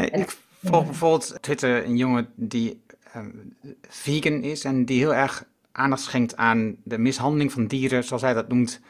[0.00, 2.82] ik volg bijvoorbeeld Twitter een jongen die
[3.16, 3.22] uh,
[3.88, 8.34] vegan is en die heel erg aandacht schenkt aan de mishandeling van dieren, zoals hij
[8.34, 8.80] dat noemt.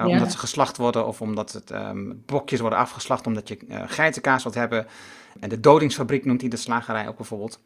[0.00, 3.82] Uh, Omdat ze geslacht worden of omdat het um, bokjes worden afgeslacht omdat je uh,
[3.86, 4.86] geitenkaas wilt hebben.
[5.40, 7.60] En de dodingsfabriek noemt hij de slagerij ook bijvoorbeeld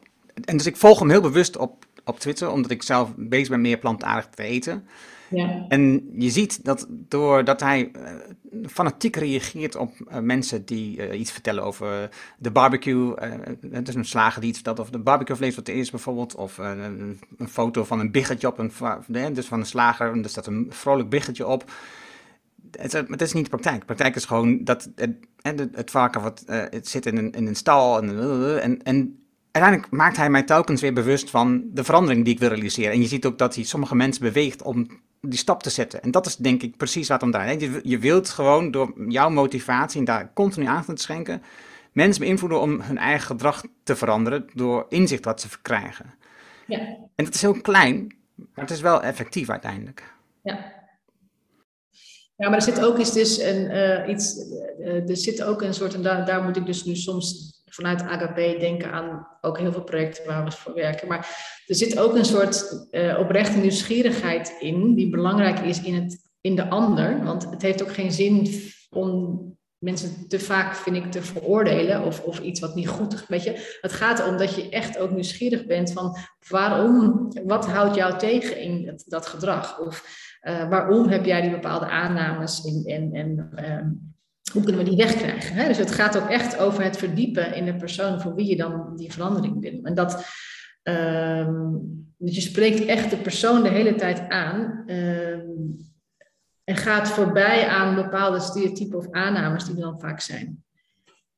[0.45, 3.61] en dus ik volg hem heel bewust op, op Twitter, omdat ik zelf bezig ben
[3.61, 4.87] meer plantaardig te eten.
[5.29, 5.65] Ja.
[5.67, 11.31] En je ziet dat doordat hij uh, fanatiek reageert op uh, mensen die uh, iets
[11.31, 13.13] vertellen over de barbecue.
[13.71, 16.35] het is een slager die iets vertelt over de barbecuevlees wat er is bijvoorbeeld.
[16.35, 17.19] Of een
[17.49, 20.11] foto van een biggetje op een, dus van een slager.
[20.11, 21.71] En er staat een vrolijk biggetje op.
[22.71, 23.79] Het, het, is niet de praktijk.
[23.79, 27.55] De praktijk is gewoon dat het, het, varken wat, het zit in een, in een
[27.55, 29.26] stal en, en, en
[29.61, 32.91] uiteindelijk maakt hij mij telkens weer bewust van de verandering die ik wil realiseren.
[32.91, 34.87] En je ziet ook dat hij sommige mensen beweegt om
[35.21, 36.01] die stap te zetten.
[36.01, 37.61] En dat is denk ik precies wat om draait.
[37.61, 41.41] Je, je wilt gewoon door jouw motivatie en daar continu aan te schenken,
[41.91, 46.13] mensen beïnvloeden om hun eigen gedrag te veranderen door inzicht wat ze verkrijgen.
[46.67, 46.79] Ja.
[47.15, 50.13] En dat is heel klein, maar het is wel effectief uiteindelijk.
[50.43, 50.75] Ja.
[52.35, 54.35] Ja, maar er zit ook iets, dus een, uh, iets,
[54.79, 58.01] uh, er zit ook een soort, en daar, daar moet ik dus nu soms vanuit
[58.01, 61.07] AGP denken aan ook heel veel projecten waar we voor werken.
[61.07, 61.17] Maar
[61.67, 66.55] er zit ook een soort uh, oprechte nieuwsgierigheid in, die belangrijk is in, het, in
[66.55, 67.23] de ander.
[67.23, 68.49] Want het heeft ook geen zin
[68.89, 69.45] om
[69.77, 73.27] mensen te vaak, vind ik, te veroordelen of, of iets wat niet goed is.
[73.27, 76.17] Weet je, het gaat erom dat je echt ook nieuwsgierig bent van
[76.49, 79.79] waarom, wat houdt jou tegen in dat, gedrag?
[79.79, 83.89] Of uh, waarom heb jij die bepaalde aannames ehm,
[84.53, 85.55] hoe kunnen we die wegkrijgen?
[85.55, 85.67] Hè?
[85.67, 88.95] Dus het gaat ook echt over het verdiepen in de persoon voor wie je dan
[88.95, 89.79] die verandering wil.
[89.83, 90.25] En dat,
[90.83, 95.75] um, dus je spreekt echt de persoon de hele tijd aan um,
[96.63, 100.63] en gaat voorbij aan bepaalde stereotypen of aannames die er dan vaak zijn.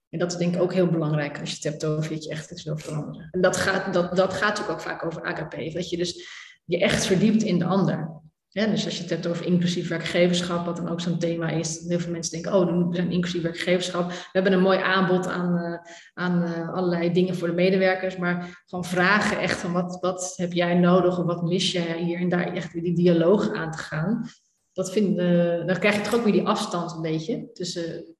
[0.10, 2.30] En dat is denk ik ook heel belangrijk als je het hebt over dat je
[2.30, 3.28] echt iets wil veranderen.
[3.32, 5.74] En dat gaat, dat, dat gaat natuurlijk ook vaak over AKP.
[5.74, 6.28] Dat je dus
[6.65, 8.09] je echt verdiept in de ander.
[8.51, 11.85] Ja, dus als je het hebt over inclusief werkgeverschap, wat dan ook zo'n thema is,
[11.88, 14.09] heel veel mensen denken, oh, we zijn inclusief werkgeverschap.
[14.09, 15.77] We hebben een mooi aanbod aan, uh,
[16.13, 20.53] aan uh, allerlei dingen voor de medewerkers, maar gewoon vragen echt van wat, wat heb
[20.53, 23.77] jij nodig of wat mis jij hier en daar echt weer die dialoog aan te
[23.77, 24.29] gaan.
[24.73, 28.15] Dat vind, uh, dan krijg je toch ook weer die afstand een beetje tussen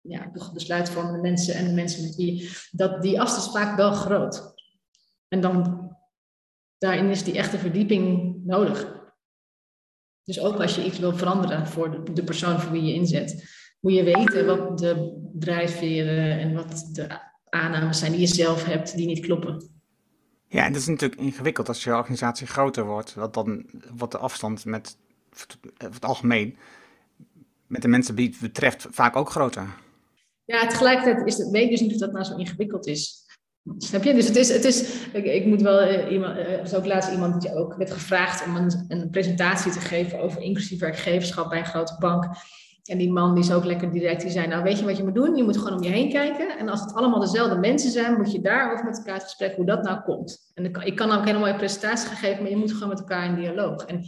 [0.00, 3.92] ja, de besluitvormende mensen en de mensen met wie, dat, die afstand is vaak wel
[3.92, 4.54] groot.
[5.28, 5.86] En dan,
[6.78, 8.97] daarin is die echte verdieping nodig.
[10.28, 13.48] Dus ook als je iets wil veranderen voor de, persoon voor wie je inzet,
[13.80, 18.96] moet je weten wat de drijfveren en wat de aannames zijn die je zelf hebt
[18.96, 19.70] die niet kloppen.
[20.48, 23.64] Ja, en dat is natuurlijk ingewikkeld als je organisatie groter wordt, want dan
[23.96, 24.96] wordt de afstand met
[25.76, 26.56] het algemeen
[27.66, 29.66] met de mensen die het betreft vaak ook groter.
[30.44, 33.26] Ja, tegelijkertijd is het, weet ik dus niet of dat nou zo ingewikkeld is.
[33.78, 34.14] Snap je?
[34.14, 36.86] Dus het is, het is ik, ik moet wel, uh, iemand, uh, er was ook
[36.86, 41.48] laatst iemand die ook werd gevraagd om een, een presentatie te geven over inclusief werkgeverschap
[41.48, 42.24] bij een grote bank.
[42.84, 45.04] En die man die is ook lekker direct, die zei, nou weet je wat je
[45.04, 45.36] moet doen?
[45.36, 46.58] Je moet gewoon om je heen kijken.
[46.58, 49.66] En als het allemaal dezelfde mensen zijn, moet je daarover met elkaar het gesprek hoe
[49.66, 50.50] dat nou komt.
[50.54, 53.24] En ik, kan ook een hele mooie presentatie geven, maar je moet gewoon met elkaar
[53.24, 53.84] in dialoog.
[53.84, 54.04] En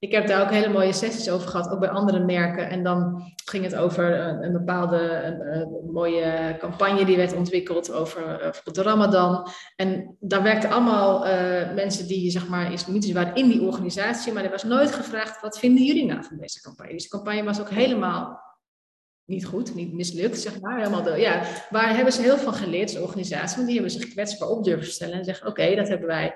[0.00, 2.68] ik heb daar ook hele mooie sessies over gehad, ook bij andere merken.
[2.68, 8.74] En dan ging het over een, bepaalde een, mooie campagne die werd ontwikkeld over uh,
[8.74, 9.48] de Ramadan.
[9.76, 14.44] En daar werkten allemaal uh, mensen die zeg maar islamietisch waren in die organisatie, maar
[14.44, 16.92] er was nooit gevraagd: wat vinden jullie nou van deze campagne?
[16.92, 18.40] Dus de campagne was ook helemaal
[19.24, 20.78] niet goed, niet mislukt, zeg maar.
[20.78, 24.08] Helemaal de, ja, waar hebben ze heel veel geleerd als organisatie, want die hebben zich
[24.08, 26.34] kwetsbaar op durven stellen en zeggen: oké, dat hebben wij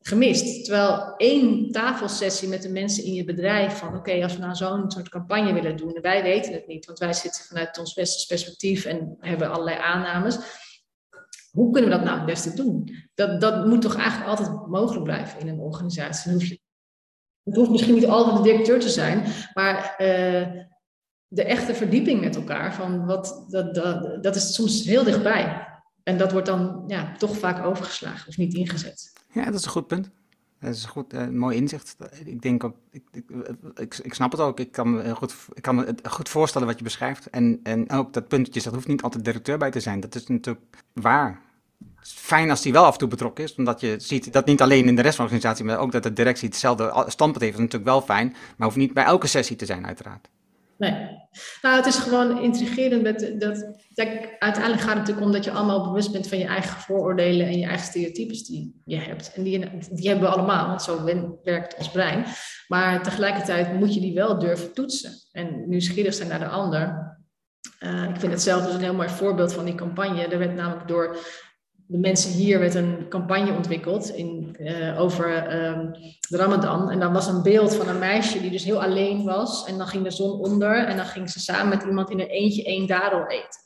[0.00, 0.64] gemist.
[0.64, 4.90] Terwijl één tafelsessie met de mensen in je bedrijf van oké, als we nou zo'n
[4.90, 8.26] soort campagne willen doen, en wij weten het niet, want wij zitten vanuit ons beste
[8.26, 10.38] perspectief en hebben allerlei aannames.
[11.50, 12.94] Hoe kunnen we dat nou het beste doen?
[13.14, 16.62] Dat, dat moet toch eigenlijk altijd mogelijk blijven in een organisatie.
[17.42, 20.62] Het hoeft misschien niet altijd de directeur te zijn, maar uh,
[21.26, 25.68] de echte verdieping met elkaar, van wat, dat, dat, dat is soms heel dichtbij.
[26.02, 29.12] En dat wordt dan ja, toch vaak overgeslagen of niet ingezet.
[29.32, 30.10] Ja, dat is een goed punt.
[30.60, 31.96] Dat is een goed, uh, mooi inzicht.
[32.24, 33.02] Ik denk ik,
[33.74, 34.60] ik, ik, snap het ook.
[34.60, 37.30] Ik kan, me goed, ik kan me goed voorstellen wat je beschrijft.
[37.30, 40.00] En, en ook dat puntje, dat hoeft niet altijd directeur bij te zijn.
[40.00, 41.40] Dat is natuurlijk waar.
[41.96, 44.46] Het is fijn als die wel af en toe betrokken is, omdat je ziet dat
[44.46, 47.44] niet alleen in de rest van de organisatie, maar ook dat de directie hetzelfde standpunt
[47.44, 47.56] heeft.
[47.56, 50.28] Dat is natuurlijk wel fijn, maar hoeft niet bij elke sessie te zijn, uiteraard.
[50.80, 51.18] Nee.
[51.62, 53.02] Nou, het is gewoon intrigerend.
[53.02, 53.80] Met dat,
[54.38, 57.58] uiteindelijk gaat het natuurlijk om dat je allemaal bewust bent van je eigen vooroordelen en
[57.58, 59.32] je eigen stereotypes die je hebt.
[59.34, 61.04] En die, die hebben we allemaal, want zo
[61.42, 62.24] werkt ons brein.
[62.68, 67.18] Maar tegelijkertijd moet je die wel durven toetsen en nieuwsgierig zijn naar de ander.
[67.80, 70.26] Uh, ik vind het zelf dus een heel mooi voorbeeld van die campagne.
[70.26, 71.16] Er werd namelijk door
[71.90, 75.26] de mensen hier werd een campagne ontwikkeld in, uh, over
[76.28, 76.90] de Ramadan.
[76.90, 79.66] En dan was een beeld van een meisje die dus heel alleen was.
[79.66, 82.26] En dan ging de zon onder en dan ging ze samen met iemand in een
[82.26, 83.60] eentje één dadel eten.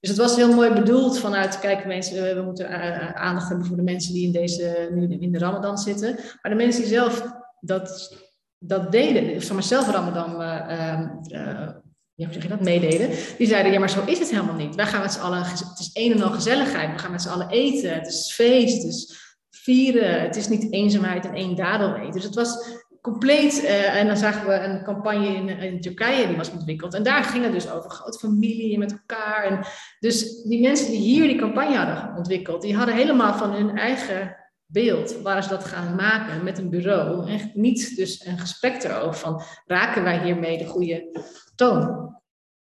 [0.00, 3.76] Dus het was heel mooi bedoeld vanuit, kijk mensen, we moeten uh, aandacht hebben voor
[3.76, 6.14] de mensen die in deze, nu in de Ramadan zitten.
[6.14, 7.26] Maar de mensen die zelf
[7.60, 8.16] dat
[8.58, 11.68] dat deden, zeg maar zelf Ramadan, uh,
[12.14, 14.74] ja, hoe zeg je dat, meededen, die zeiden, ja, maar zo is het helemaal niet.
[14.74, 17.28] Wij gaan met z'n allen, het is een en al gezelligheid, we gaan met z'n
[17.28, 21.94] allen eten, het is feest, het is vieren, het is niet eenzaamheid en één dadel
[21.94, 22.12] eten.
[22.12, 26.36] Dus het was compleet, uh, en dan zagen we een campagne in, in, Turkije die
[26.36, 26.94] was ontwikkeld.
[26.94, 29.44] En daar ging het dus over grote familie met elkaar.
[29.44, 29.66] En
[30.00, 34.36] dus die mensen die hier die campagne hadden ontwikkeld, die hadden helemaal van hun eigen
[34.66, 37.30] beeld waar ze dat gaan maken met een bureau.
[37.30, 41.20] En niet dus een gesprek erover van raken wij hiermee de goede
[41.54, 42.12] toon.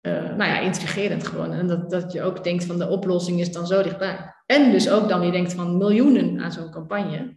[0.06, 1.52] Uh, nou ja, intrigerend gewoon.
[1.52, 4.34] En dat, dat je ook denkt van de oplossing is dan zo dichtbij.
[4.46, 7.34] En dus ook dan je denkt van miljoenen aan zo'n campagne.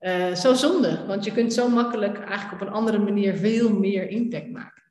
[0.00, 4.08] Uh, zo zonde, want je kunt zo makkelijk eigenlijk op een andere manier veel meer
[4.08, 4.82] impact maken.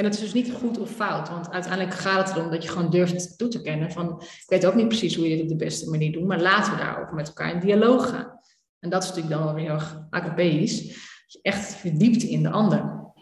[0.00, 2.68] En dat is dus niet goed of fout, want uiteindelijk gaat het erom dat je
[2.68, 5.48] gewoon durft toe te kennen van, ik weet ook niet precies hoe je dit op
[5.48, 8.40] de beste manier doet, maar laten we daarover met elkaar in dialoog gaan.
[8.78, 12.50] En dat is natuurlijk dan wel weer heel erg dat je echt verdiept in de
[12.50, 13.12] ander.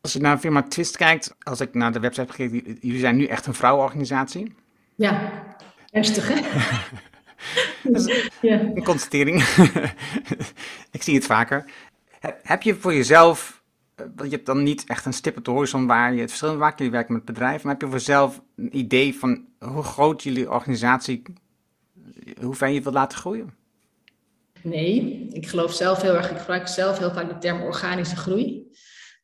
[0.00, 3.26] Als je naar firma Twist kijkt, als ik naar de website gekeken, jullie zijn nu
[3.26, 4.54] echt een vrouwenorganisatie.
[4.94, 5.32] Ja,
[5.90, 6.40] ernstig hè?
[8.48, 8.60] ja.
[8.60, 9.42] Een constatering.
[10.96, 11.64] ik zie het vaker.
[12.42, 13.55] Heb je voor jezelf,
[13.96, 16.78] je hebt dan niet echt een stip op de horizon waar je het verschil maakt,
[16.78, 20.50] jullie werken met bedrijven, maar heb je voor jezelf een idee van hoe groot jullie
[20.50, 21.22] organisatie,
[22.40, 23.54] hoe ver je wilt laten groeien?
[24.62, 28.66] Nee, ik geloof zelf heel erg, ik gebruik zelf heel vaak de term organische groei.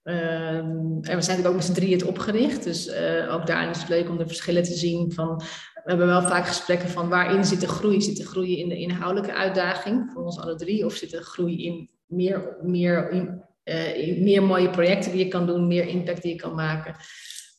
[0.02, 2.64] Ehm, en we zijn natuurlijk ook met z'n drieën het opgericht.
[2.64, 5.12] Dus uh, ook daarin is het leuk om de verschillen te zien.
[5.12, 5.36] Van,
[5.74, 8.00] we hebben wel vaak gesprekken van waarin zit de groei?
[8.00, 10.84] Zit de groei in de inhoudelijke uitdaging voor ons alle drie?
[10.84, 15.46] Of zit de groei in meer, meer, in, uh, meer mooie projecten die je kan
[15.46, 16.96] doen, meer impact die je kan maken?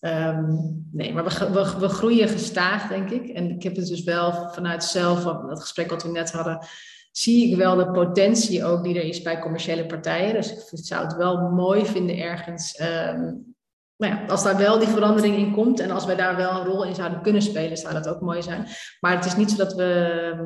[0.06, 3.28] Um, nee, maar we, we, groeien gestaag, denk ik.
[3.28, 6.66] En ik heb het dus wel vanuit zelf, dat gesprek wat we net hadden,
[7.12, 10.34] zie ik wel de potentie ook die er is bij commerciële partijen.
[10.34, 12.80] Dus ik zou het wel mooi vinden ergens.
[12.82, 13.56] Um,
[13.98, 16.66] nou ja, als daar wel die verandering in komt en als wij daar wel een
[16.66, 18.68] rol in zouden kunnen spelen, zou dat ook mooi zijn.
[19.00, 20.46] Maar het is niet zo dat we ehm,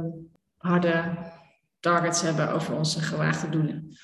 [0.57, 1.03] harde
[1.79, 3.97] targets hebben over onze gewaagde doelen.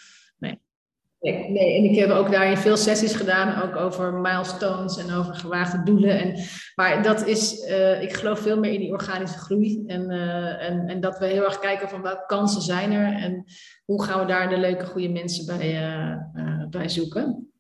[1.24, 5.36] Nee, nee, en ik heb ook daarin veel sessies gedaan, ook over milestones en over
[5.36, 6.20] gewaagde doelen.
[6.20, 6.40] En,
[6.76, 9.84] maar dat is, uh, ik geloof veel meer in die organische groei.
[9.88, 13.46] En, uh, en, en dat we heel erg kijken van welke kansen zijn er en
[13.86, 15.94] hoe gaan we daar de leuke, goede mensen bij,
[16.36, 17.52] uh, bij zoeken.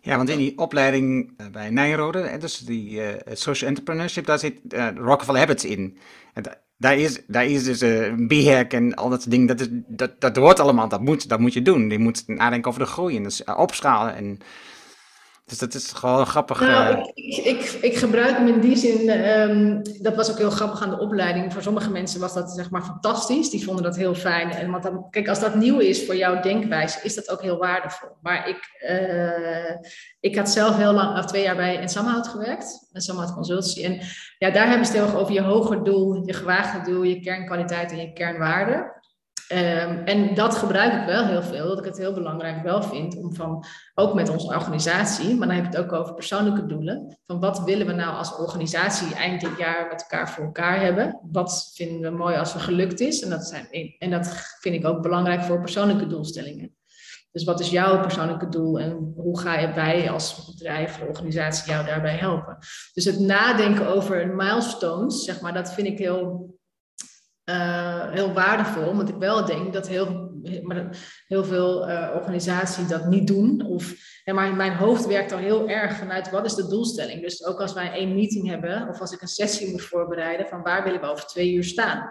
[0.00, 3.00] Ja, want in die opleiding bij Nijrode, dus die
[3.32, 4.60] social entrepreneurship, daar zit
[4.94, 5.98] Rockefeller Habits in.
[6.34, 6.42] En
[6.80, 9.46] daar is, daar is dus een uh, BHAG en al dat soort dingen.
[9.46, 10.88] Dat, is, dat, dat hoort allemaal.
[10.88, 11.90] Dat moet, dat moet je doen.
[11.90, 14.14] Je moet nadenken over de groei en dus, uh, opschalen.
[14.14, 14.38] En
[15.50, 16.60] dus dat is gewoon grappig.
[16.60, 19.08] Nou, ik, ik, ik, gebruik hem in die zin.
[19.08, 21.52] Um, dat was ook heel grappig aan de opleiding.
[21.52, 23.50] Voor sommige mensen was dat zeg maar fantastisch.
[23.50, 24.50] Die vonden dat heel fijn.
[24.50, 27.58] En want dan, kijk, als dat nieuw is voor jouw denkwijze, is dat ook heel
[27.58, 28.08] waardevol.
[28.22, 29.76] Maar ik, uh,
[30.20, 32.88] ik had zelf heel lang, twee jaar bij en Samhout gewerkt.
[32.92, 33.84] En Samhout Consultancy.
[33.84, 34.00] En
[34.38, 37.20] ja, daar hebben ze het heel erg over je hoger doel, je gewaagde doel, je
[37.20, 38.99] kernkwaliteit en je kernwaarde.
[39.52, 43.16] Um, en dat gebruik ik wel heel veel, dat ik het heel belangrijk wel vind
[43.16, 47.18] om van, ook met onze organisatie, maar dan heb je het ook over persoonlijke doelen,
[47.26, 51.20] van wat willen we nou als organisatie eind dit jaar met elkaar voor elkaar hebben?
[51.32, 53.22] Wat vinden we mooi als het gelukt is?
[53.22, 56.74] En dat, zijn, en dat vind ik ook belangrijk voor persoonlijke doelstellingen.
[57.32, 61.72] Dus wat is jouw persoonlijke doel en hoe ga je wij als bedrijf of organisatie
[61.72, 62.58] jou daarbij helpen?
[62.92, 66.58] Dus het nadenken over milestones, zeg maar, dat vind ik heel
[67.50, 70.30] uh, heel waardevol, omdat ik wel denk dat heel,
[71.26, 73.66] heel veel uh, organisaties dat niet doen.
[73.66, 73.94] Of,
[74.24, 77.22] ja, maar mijn hoofd werkt al heel erg vanuit wat is de doelstelling.
[77.22, 80.62] Dus ook als wij één meeting hebben, of als ik een sessie moet voorbereiden, van
[80.62, 82.10] waar willen we over twee uur staan?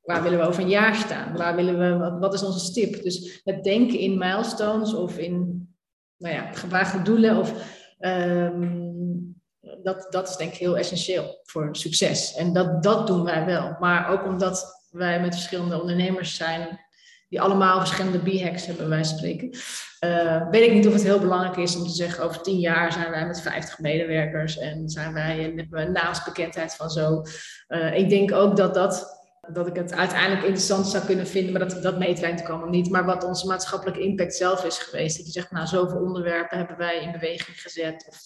[0.00, 1.36] Waar willen we over een jaar staan?
[1.36, 3.02] Waar willen we, wat, is onze stip?
[3.02, 5.68] Dus het denken in milestones of in
[6.16, 7.52] nou ja, gewaagde doelen of
[7.98, 8.90] um,
[9.82, 12.34] dat, dat is denk ik heel essentieel voor succes.
[12.34, 13.76] En dat, dat doen wij wel.
[13.78, 16.80] Maar ook omdat wij met verschillende ondernemers zijn,
[17.28, 19.50] die allemaal verschillende B-hacks hebben, wij spreken.
[20.04, 22.92] Uh, weet ik niet of het heel belangrijk is om te zeggen, over tien jaar
[22.92, 27.22] zijn wij met 50 medewerkers en zijn wij, en hebben we een naamsbekendheid van zo.
[27.68, 29.18] Uh, ik denk ook dat dat
[29.52, 32.90] dat ik het uiteindelijk interessant zou kunnen vinden, maar dat, dat meten natuurlijk allemaal niet.
[32.90, 35.16] Maar wat onze maatschappelijke impact zelf is geweest.
[35.16, 38.06] Dat je zegt, nou, zoveel onderwerpen hebben wij in beweging gezet.
[38.08, 38.18] Of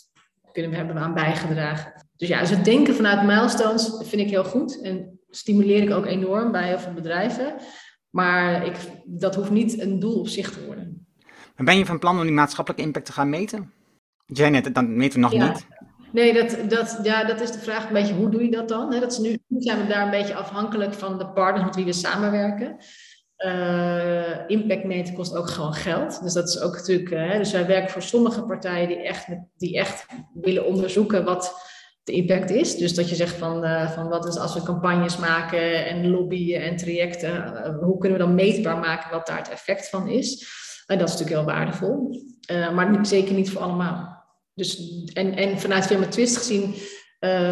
[0.53, 1.93] kunnen we, hebben we aan bijgedragen.
[2.17, 4.81] Dus ja, dus het denken vanuit milestones vind ik heel goed.
[4.83, 7.55] En stimuleer ik ook enorm bij heel veel bedrijven.
[8.11, 11.07] Maar ik, dat hoeft niet een doel op zich te worden.
[11.57, 13.73] Maar ben je van plan om die maatschappelijke impact te gaan meten?
[14.27, 15.67] Jij net, dan meten we nog niet.
[16.13, 18.91] Nee, dat, dat, ja, dat is de vraag een beetje, hoe doe je dat dan?
[18.91, 21.85] dat is nu, nu zijn we daar een beetje afhankelijk van de partners met wie
[21.85, 22.77] we samenwerken.
[23.39, 26.23] uh, impact meten kost ook gewoon geld.
[26.23, 27.11] Dus dat is ook natuurlijk.
[27.11, 29.27] Uh, dus wij werken voor sommige partijen die echt,
[29.57, 31.73] die echt willen onderzoeken wat
[32.05, 32.77] de impact is.
[32.77, 36.63] Dus dat je zegt van, uh, van wat is als we campagnes maken en lobbyen
[36.63, 40.47] en trajecten, hoe kunnen we dan meetbaar maken wat daar het effect van is?
[40.87, 44.25] En dat is natuurlijk heel waardevol, maar zeker niet voor allemaal.
[44.55, 46.75] Dus, en, en vanuit Firma Twist gezien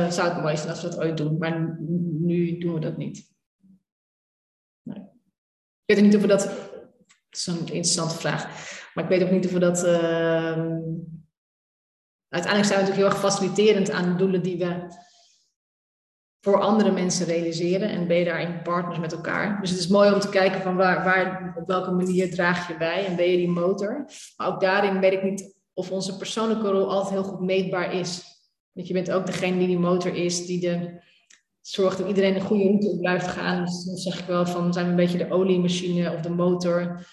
[0.09, 1.78] zou het mooi zijn als we dat ooit doen, maar
[2.20, 3.30] nu doen we dat niet.
[5.84, 6.42] Ik weet niet of we dat.
[6.42, 8.44] Dat is een interessante vraag.
[8.94, 9.84] Maar ik weet ook niet of we dat.
[12.33, 14.87] Uiteindelijk zijn we natuurlijk heel erg faciliterend aan de doelen die we
[16.41, 17.89] voor andere mensen realiseren.
[17.89, 19.61] En ben je daarin partners met elkaar.
[19.61, 22.76] Dus het is mooi om te kijken van waar, waar, op welke manier draag je
[22.76, 24.07] bij en ben je die motor.
[24.37, 28.22] Maar ook daarin weet ik niet of onze persoonlijke rol altijd heel goed meetbaar is.
[28.72, 31.01] Want je bent ook degene die die motor is, die de
[31.61, 33.64] zorgt dat iedereen een goede route blijft gaan.
[33.64, 37.07] Dus dan zeg ik wel van, zijn we een beetje de oliemachine of de motor.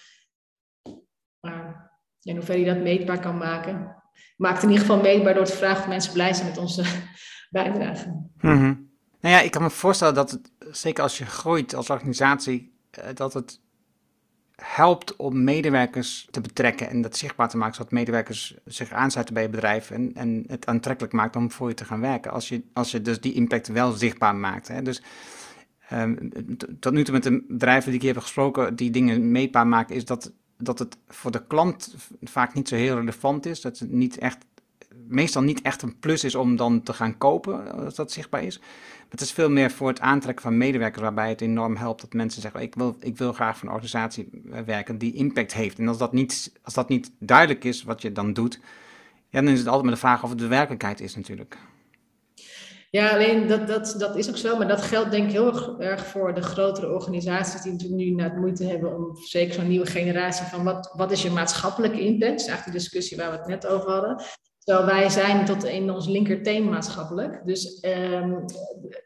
[1.40, 1.90] Maar
[2.22, 3.99] in hoeverre je dat meetbaar kan maken.
[4.36, 6.84] Maakt in ieder geval meetbaar door te vragen of mensen blij zijn met onze
[7.50, 8.28] bijdrage.
[8.40, 8.88] Mm
[9.20, 13.04] Nou ja, ik kan me voorstellen dat het, zeker als je groeit als organisatie, eh,
[13.14, 13.60] dat het
[14.62, 19.42] helpt om medewerkers te betrekken en dat zichtbaar te maken, zodat medewerkers zich aansluiten bij
[19.42, 22.32] je bedrijf en, en het aantrekkelijk maakt om voor je te gaan werken.
[22.32, 24.68] Als je, als je dus die impact wel zichtbaar maakt.
[24.68, 24.82] Hè.
[24.82, 25.02] Dus
[25.92, 26.30] um,
[26.80, 30.04] tot nu toe met de bedrijven die ik heb gesproken, die dingen meetbaar maken, is
[30.04, 33.60] dat, dat het voor de klant vaak niet zo heel relevant is.
[33.60, 34.38] Dat het niet echt,
[35.06, 38.60] meestal niet echt een plus is om dan te gaan kopen, als dat zichtbaar is
[39.10, 42.42] het is veel meer voor het aantrekken van medewerkers, waarbij het enorm helpt dat mensen
[42.42, 45.78] zeggen: ik wil, ik wil graag voor een organisatie eh, werken die impact heeft.
[45.78, 48.60] En als dat, niet, als dat niet duidelijk is wat je dan doet,
[49.28, 51.58] ja, dan is het altijd maar de vraag of het de werkelijkheid is, natuurlijk.
[52.90, 56.06] Ja, alleen dat, dat, dat is ook zo, maar dat geldt denk ik heel erg
[56.06, 60.46] voor de grotere organisaties die natuurlijk nu net moeite hebben om zeker zo'n nieuwe generatie
[60.46, 62.40] van wat, wat is je maatschappelijke impact?
[62.40, 64.22] Is eigenlijk de discussie waar we het net over hadden.
[64.64, 67.40] Terwijl wij zijn tot in ons linkerteen maatschappelijk.
[67.44, 68.44] Dus, um,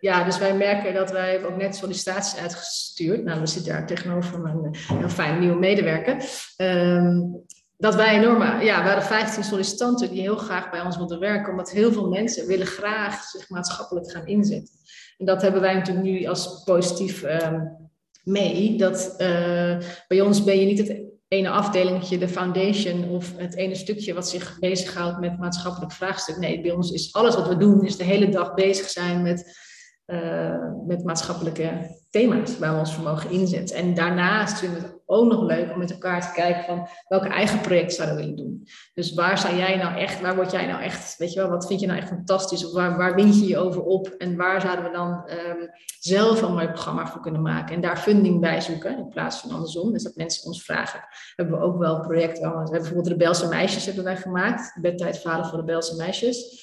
[0.00, 3.24] ja, dus wij merken dat wij ook net sollicitaties uitgestuurd.
[3.24, 6.24] Nou, we zitten daar tegenover mijn heel fijn nieuwe medewerker.
[6.56, 7.44] Um,
[7.76, 11.50] dat wij enorme, ja, we hadden 15 sollicitanten die heel graag bij ons wilden werken,
[11.50, 14.74] omdat heel veel mensen willen graag zich maatschappelijk gaan inzetten.
[15.18, 17.90] En dat hebben wij natuurlijk nu als positief um,
[18.24, 18.78] mee.
[18.78, 23.74] Dat uh, bij ons ben je niet het ene afdelingje, de foundation of het ene
[23.74, 26.36] stukje wat zich bezighoudt met maatschappelijk vraagstuk.
[26.36, 29.58] Nee, bij ons is alles wat we doen, is de hele dag bezig zijn met,
[30.06, 33.76] uh, met maatschappelijke thema's waar we ons voor mogen inzetten.
[33.76, 37.28] En daarnaast vinden we het ook nog leuk om met elkaar te kijken van welke
[37.28, 38.68] eigen project zouden we willen doen.
[38.94, 41.66] Dus waar zou jij nou echt, waar word jij nou echt, weet je wel, wat
[41.66, 42.66] vind je nou echt fantastisch?
[42.66, 44.08] Of waar, waar wind je je over op?
[44.08, 47.74] En waar zouden we dan um, zelf een mooi programma voor kunnen maken?
[47.74, 49.92] En daar funding bij zoeken in plaats van andersom.
[49.92, 51.00] Dus dat mensen ons vragen.
[51.36, 52.50] Hebben we ook wel projecten.
[52.50, 54.78] We hebben bijvoorbeeld de Belse Meisjes hebben wij gemaakt.
[54.80, 56.62] Bedtijdvader voor de Belse Meisjes.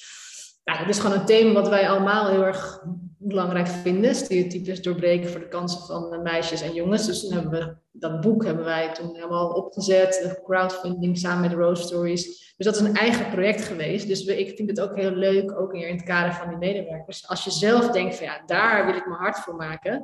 [0.64, 2.84] Ja, dat is gewoon een thema wat wij allemaal heel erg
[3.24, 4.14] belangrijk vinden.
[4.14, 7.06] Stereotypes doorbreken voor de kansen van meisjes en jongens.
[7.06, 10.40] Dus toen hebben we dat boek hebben wij toen helemaal opgezet.
[10.44, 12.54] Crowdfunding samen met Rose Stories.
[12.56, 14.06] Dus dat is een eigen project geweest.
[14.06, 17.28] Dus ik vind het ook heel leuk, ook in het kader van die medewerkers.
[17.28, 20.02] Als je zelf denkt van ja, daar wil ik mijn hart voor maken.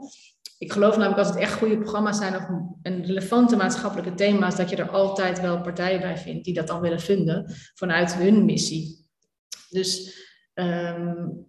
[0.58, 2.48] Ik geloof namelijk als het echt goede programma's zijn of
[2.82, 6.80] een relevante maatschappelijke thema's, dat je er altijd wel partijen bij vindt die dat dan
[6.80, 9.06] willen vinden vanuit hun missie.
[9.68, 10.16] Dus
[10.54, 11.47] um,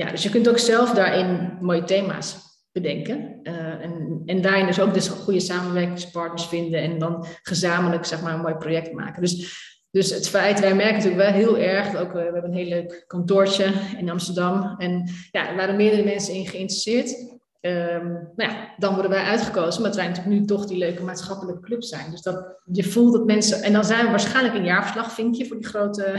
[0.00, 2.36] ja, dus je kunt ook zelf daarin mooie thema's
[2.72, 3.40] bedenken.
[3.42, 8.34] Uh, en, en daarin dus ook dus goede samenwerkingspartners vinden en dan gezamenlijk zeg maar,
[8.34, 9.22] een mooi project maken.
[9.22, 9.58] Dus,
[9.90, 13.04] dus het feit, wij merken natuurlijk wel heel erg, ook, we hebben een heel leuk
[13.06, 14.74] kantoortje in Amsterdam.
[14.78, 17.38] En ja, er waren meerdere mensen in geïnteresseerd.
[17.60, 21.60] Um, nou ja, dan worden wij uitgekozen, omdat wij natuurlijk nu toch die leuke maatschappelijke
[21.60, 22.10] club zijn.
[22.10, 25.46] Dus dat je voelt dat mensen, en dan zijn we waarschijnlijk een jaarverslag, vind je,
[25.46, 26.14] voor die grote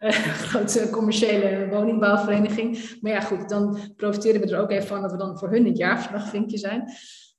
[0.00, 0.10] uh,
[0.50, 2.98] grote commerciële woningbouwvereniging.
[3.00, 5.66] Maar ja, goed, dan profiteren we er ook even van dat we dan voor hun
[5.66, 6.84] het jaarverslagvinkje zijn.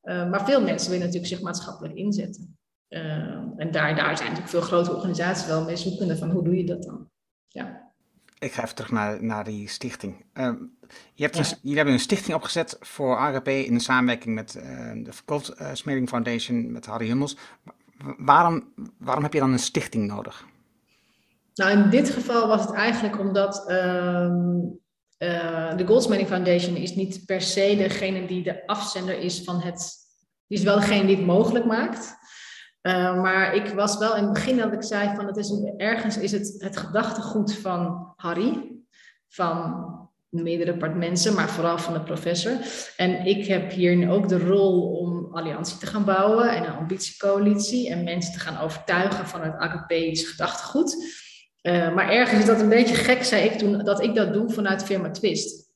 [0.03, 2.57] Uh, maar veel mensen willen natuurlijk zich maatschappelijk inzetten.
[2.89, 3.01] Uh,
[3.57, 6.65] en daar, daar zijn natuurlijk veel grote organisaties wel mee zoekende van hoe doe je
[6.65, 7.09] dat dan?
[7.47, 7.89] Ja.
[8.39, 10.25] Ik ga even terug naar, naar die stichting.
[10.33, 10.51] Uh,
[11.13, 11.41] je hebt ja.
[11.41, 14.51] een, jullie hebben een stichting opgezet voor AGP in samenwerking met
[15.03, 17.37] de Verkoopsmeding Foundation, met Harry Hummels.
[18.17, 20.45] Waarom, waarom heb je dan een stichting nodig?
[21.53, 24.29] Nou, in dit geval was het eigenlijk omdat uh,
[25.17, 29.93] uh, de Goldsmithing Foundation is niet per se degene die de afzender is van het.
[30.47, 32.19] Die is wel degene die het mogelijk maakt.
[32.81, 36.17] Uh, maar ik was wel in het begin dat ik zei van het is ergens
[36.17, 38.75] is het het gedachtegoed van Harry.
[39.27, 39.85] Van
[40.31, 42.51] meerdere mensen, maar vooral van de professor.
[42.97, 47.89] En ik heb hier ook de rol om alliantie te gaan bouwen en een ambitiecoalitie
[47.89, 50.95] en mensen te gaan overtuigen van het AKP's gedachtegoed.
[51.61, 54.49] Uh, maar ergens is dat een beetje gek, zei ik toen, dat ik dat doe
[54.49, 55.69] vanuit firma Twist.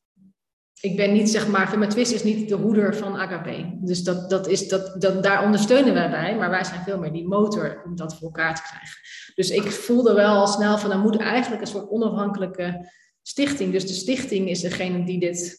[0.79, 3.49] Ik ben niet, zeg maar, firma Twist is niet de hoeder van AKP.
[3.81, 7.11] Dus dat, dat is, dat, dat, daar ondersteunen wij bij, maar wij zijn veel meer
[7.11, 8.99] die motor om dat voor elkaar te krijgen.
[9.35, 13.71] Dus ik voelde wel al snel van, er moet eigenlijk een soort onafhankelijke stichting.
[13.71, 15.57] Dus de stichting is degene die, dit,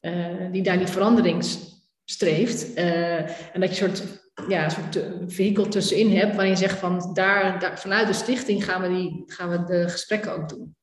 [0.00, 1.44] uh, die daar die verandering
[2.04, 2.78] streeft.
[2.78, 3.18] Uh,
[3.54, 7.60] en dat je soort, ja, een soort vehikel tussenin hebt waarin je zegt van daar,
[7.60, 10.76] daar, vanuit de stichting gaan we, die, gaan we de gesprekken ook doen.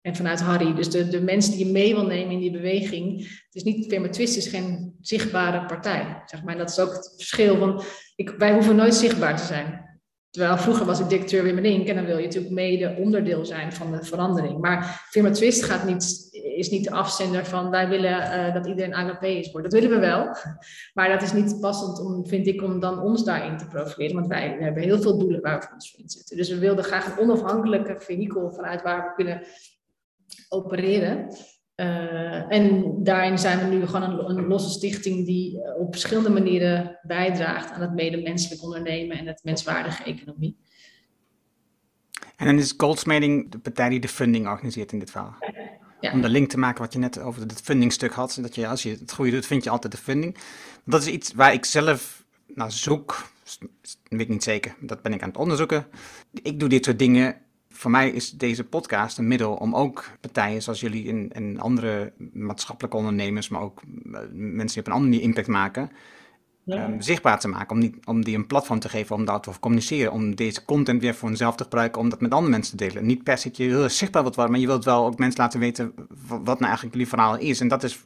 [0.00, 3.18] En vanuit Harry, dus de, de mensen die je mee wil nemen in die beweging.
[3.18, 6.22] Het is niet, Firma Twist is geen zichtbare partij.
[6.26, 6.52] Zeg maar.
[6.52, 7.58] En dat is ook het verschil.
[7.58, 7.84] Want
[8.16, 9.88] ik, wij hoeven nooit zichtbaar te zijn.
[10.30, 11.88] Terwijl vroeger was ik directeur Wim Inc.
[11.88, 14.60] en dan wil je natuurlijk mede onderdeel zijn van de verandering.
[14.60, 16.28] Maar firma Twist gaat niet,
[16.60, 19.70] is niet de afzender van wij willen uh, dat iedereen AGP is wordt.
[19.70, 20.24] Dat willen we wel.
[20.94, 24.14] Maar dat is niet passend om, vind ik, om dan ons daarin te profileren.
[24.14, 26.36] Want wij hebben heel veel doelen waar we ons voor inzetten.
[26.36, 29.42] Dus we wilden graag een onafhankelijke vehikel vanuit waar we kunnen
[30.48, 31.28] opereren.
[31.76, 36.30] Uh, en daarin zijn we nu gewoon een, een, losse stichting die eh, op verschillende
[36.30, 40.56] manieren bijdraagt aan het medemenselijk ondernemen en het menswaardige economie.
[42.36, 45.36] En dan is Goldsmeding de partij die de funding organiseert in dit verhaal.
[46.00, 48.38] Om de link te maken wat je net over het fundingstuk had.
[48.40, 50.36] Dat je als je het goede doet, vind je altijd de funding.
[50.84, 53.28] Dat is iets waar ik zelf naar zoek.
[53.58, 54.74] Dat weet ik niet zeker.
[54.80, 55.86] Dat ben ik aan het onderzoeken.
[56.42, 57.36] Ik doe dit soort dingen
[57.80, 62.12] voor mij is deze podcast een middel om ook partijen zoals jullie en, en andere
[62.32, 63.82] maatschappelijke ondernemers, maar ook
[64.12, 65.90] eh, mensen die op een andere manier impact maken,
[66.72, 67.70] ehm, zichtbaar te maken.
[67.70, 70.12] Om, niet, om die een platform te geven om daar te communiceren.
[70.12, 73.06] Om deze content weer voor hunzelf te gebruiken, om dat met andere mensen te delen.
[73.06, 75.40] Niet per se dat je heel zichtbaar wilt worden, maar je wilt wel ook mensen
[75.40, 75.92] laten weten
[76.26, 77.60] wat nou eigenlijk jullie verhaal is.
[77.60, 78.04] En dat is,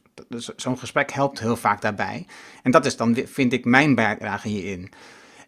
[0.55, 2.25] zo'n gesprek helpt heel vaak daarbij.
[2.63, 4.91] En dat is dan, vind ik, mijn bijdrage hierin.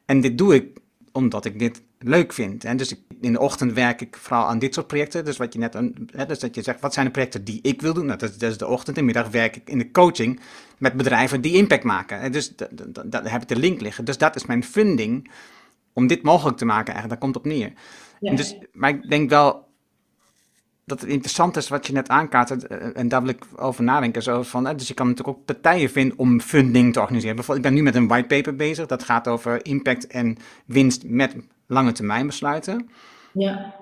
[0.06, 0.80] En dit doe ik
[1.12, 2.64] omdat ik dit leuk vind.
[2.64, 5.26] En dus in de ochtend werk ik vooral aan dit soort projecten.
[5.26, 5.74] Dus wat je net,
[6.12, 8.06] hè, dus dat je zegt, wat zijn de projecten die ik wil doen?
[8.06, 8.98] Nou, dat, is, dat is de ochtend.
[8.98, 10.40] En middag werk ik in de coaching
[10.78, 12.20] met bedrijven die impact maken.
[12.20, 12.56] En dus
[13.06, 14.06] daar heb ik de link liggen.
[14.06, 15.32] Dus dat is mijn funding
[15.94, 17.22] om dit mogelijk te maken eigenlijk.
[17.22, 17.74] Daar komt op neer.
[18.20, 19.67] Dus, maar ik denk wel
[20.88, 22.68] dat het interessant is wat je net aankaart.
[22.68, 24.24] Eh, en daar wil ik over nadenken.
[24.24, 27.36] Zo van, dus je kan natuurlijk ook partijen vinden om funding te organiseren.
[27.36, 28.86] Bijvoorbeeld, ik ben nu met een whitepaper bezig.
[28.86, 31.36] Dat gaat over impact en winst met
[31.66, 32.90] lange termijn besluiten.
[33.32, 33.74] Ja.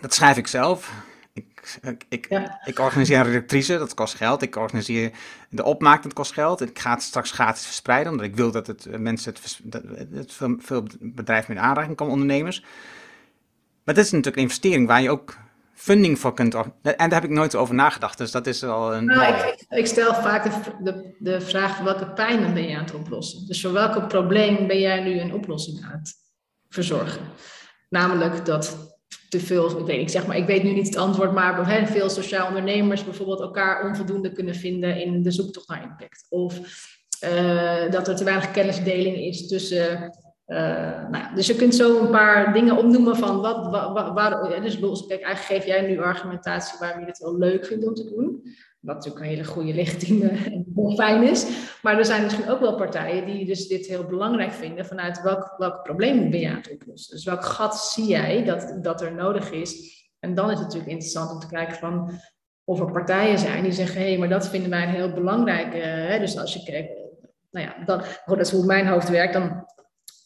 [0.00, 0.92] Dat schrijf ik zelf.
[1.32, 4.42] Ik, ik, ik organiseer een redactrice, dat kost geld.
[4.42, 5.10] Ik organiseer
[5.48, 6.60] de opmaak, dat kost geld.
[6.60, 9.82] Ik ga het straks gratis verspreiden, omdat ik wil dat het eh, mensen het, dat
[10.12, 12.60] het veel, veel bedrijven met aanraking komen, ondernemers.
[13.84, 15.36] Maar dat is natuurlijk een investering waar je ook
[15.80, 16.54] funding voor kunt.
[16.54, 19.04] En daar heb ik nooit over nagedacht, dus dat is wel een.
[19.04, 20.50] Nou, ik, ik, stel vaak de,
[20.82, 23.46] de, de vraag: welke pijn ben je aan het oplossen?
[23.46, 26.14] Dus voor welk probleem ben jij nu een oplossing aan het
[26.68, 27.20] verzorgen.
[27.88, 31.32] Namelijk dat te veel, ik weet, ik zeg maar, ik weet nu niet het antwoord,
[31.32, 36.26] maar hè, veel sociaal ondernemers bijvoorbeeld elkaar onvoldoende kunnen vinden in de zoektocht naar impact.
[36.28, 36.58] Of
[37.24, 40.12] uh, dat er te weinig kennisdeling is tussen.
[40.50, 45.06] Uh, nou, dus je kunt zo een paar dingen opnoemen van wat, waar, waar, dus
[45.06, 48.42] eigenlijk geef jij nu argumentatie waarom je het wel leuk vindt om te doen.
[48.80, 51.46] Wat natuurlijk een hele goede legitieme en fijn is.
[51.82, 55.54] Maar er zijn misschien ook wel partijen die dus dit heel belangrijk vinden vanuit welk,
[55.58, 57.14] welk probleem ben je aan het oplossen.
[57.14, 60.00] Dus welk gat zie jij dat, dat er nodig is?
[60.18, 62.10] En dan is het natuurlijk interessant om te kijken van
[62.64, 65.74] of er partijen zijn die zeggen, hé, hey, maar dat vinden wij een heel belangrijk.
[65.74, 66.18] Hè?
[66.18, 66.92] Dus als je kijkt,
[67.50, 69.64] nou ja, dan, dat is hoe mijn hoofd werkt, dan,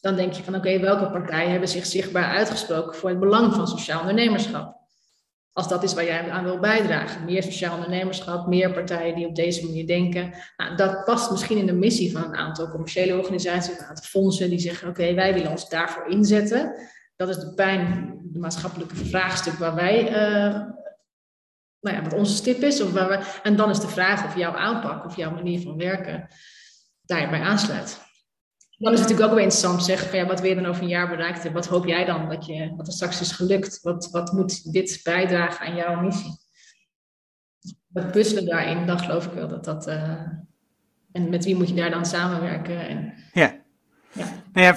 [0.05, 3.67] dan denk je van oké, welke partijen hebben zich zichtbaar uitgesproken voor het belang van
[3.67, 4.75] sociaal ondernemerschap?
[5.51, 7.25] Als dat is waar jij aan wil bijdragen.
[7.25, 10.33] Meer sociaal ondernemerschap, meer partijen die op deze manier denken.
[10.57, 14.49] Nou, dat past misschien in de missie van een aantal commerciële organisaties, een aantal fondsen
[14.49, 16.75] die zeggen: Oké, wij willen ons daarvoor inzetten.
[17.15, 20.53] Dat is de pijn, de maatschappelijke vraagstuk waar wij, uh,
[21.79, 22.81] nou ja, wat onze stip is.
[22.81, 25.77] Of waar we, en dan is de vraag of jouw aanpak of jouw manier van
[25.77, 26.27] werken
[27.01, 28.04] daarbij aansluit.
[28.77, 30.65] Dan is het natuurlijk ook wel interessant te zeggen van ja, wat wil je dan
[30.65, 31.61] over een jaar bereikt hebben?
[31.61, 33.79] Wat hoop jij dan dat, je, dat er straks is gelukt?
[33.81, 36.43] Wat, wat moet dit bijdragen aan jouw missie?
[37.87, 39.87] Dat puzzelen daarin, dan geloof ik wel dat dat...
[39.87, 40.21] Uh,
[41.11, 42.87] en met wie moet je daar dan samenwerken?
[42.87, 43.55] En, ja.
[44.11, 44.25] Ja.
[44.53, 44.75] Nou ja,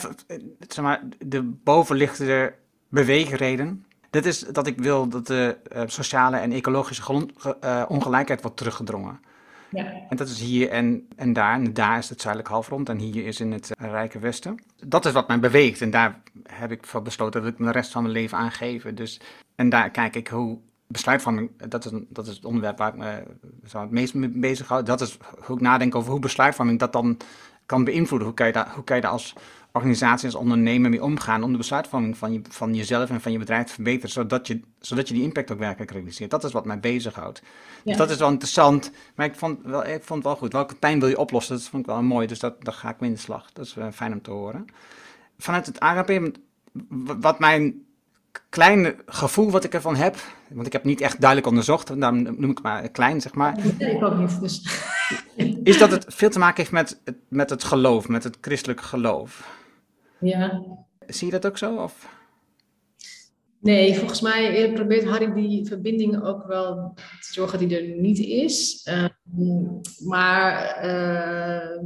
[0.68, 2.54] zeg maar, de bovenliggende
[2.88, 3.86] beweegreden.
[4.10, 7.32] Dit is dat ik wil dat de uh, sociale en ecologische grond,
[7.64, 9.20] uh, ongelijkheid wordt teruggedrongen.
[9.70, 9.92] Ja.
[10.08, 11.54] En dat is hier en, en daar.
[11.54, 14.58] En daar is het zuidelijk halfrond en hier is in het uh, Rijke Westen.
[14.86, 17.92] Dat is wat mij beweegt en daar heb ik voor besloten dat ik de rest
[17.92, 18.82] van mijn leven aan geef.
[18.82, 19.20] Dus,
[19.54, 23.22] en daar kijk ik hoe besluitvorming, dat is, dat is het onderwerp waar ik me
[23.66, 24.82] zo het meest mee bezig hou.
[24.82, 27.16] Dat is hoe ik nadenk over hoe besluitvorming dat dan
[27.66, 28.28] kan beïnvloeden.
[28.28, 29.34] Hoe kan je daar, hoe kan je daar als
[29.78, 33.38] organisatie, als ondernemer mee omgaan om de besluitvorming van, je, van jezelf en van je
[33.38, 36.30] bedrijf te verbeteren, zodat je, zodat je die impact ook werkelijk realiseert.
[36.30, 37.42] Dat is wat mij bezighoudt.
[37.84, 40.52] Dus dat is wel interessant, maar ik vond, wel, ik vond het wel goed.
[40.52, 41.56] Welke pijn wil je oplossen?
[41.56, 43.52] Dat vond ik wel mooi, dus dat, daar ga ik mee in de slag.
[43.52, 44.66] Dat is uh, fijn om te horen.
[45.38, 46.38] Vanuit het AGP,
[47.20, 47.86] wat mijn
[48.48, 50.16] kleine gevoel wat ik ervan heb,
[50.48, 53.58] want ik heb niet echt duidelijk onderzocht, daarom noem ik maar klein, zeg maar.
[53.78, 54.40] Ik ook niet.
[54.40, 54.68] Dus.
[55.62, 59.56] Is dat het veel te maken heeft met, met het geloof, met het christelijk geloof?
[60.20, 60.62] Ja.
[61.06, 61.76] Zie je dat ook zo?
[61.76, 62.16] Of?
[63.60, 68.86] Nee, volgens mij probeert Harry die verbinding ook wel te zorgen die er niet is.
[68.88, 69.08] Uh,
[70.06, 71.78] maar uh,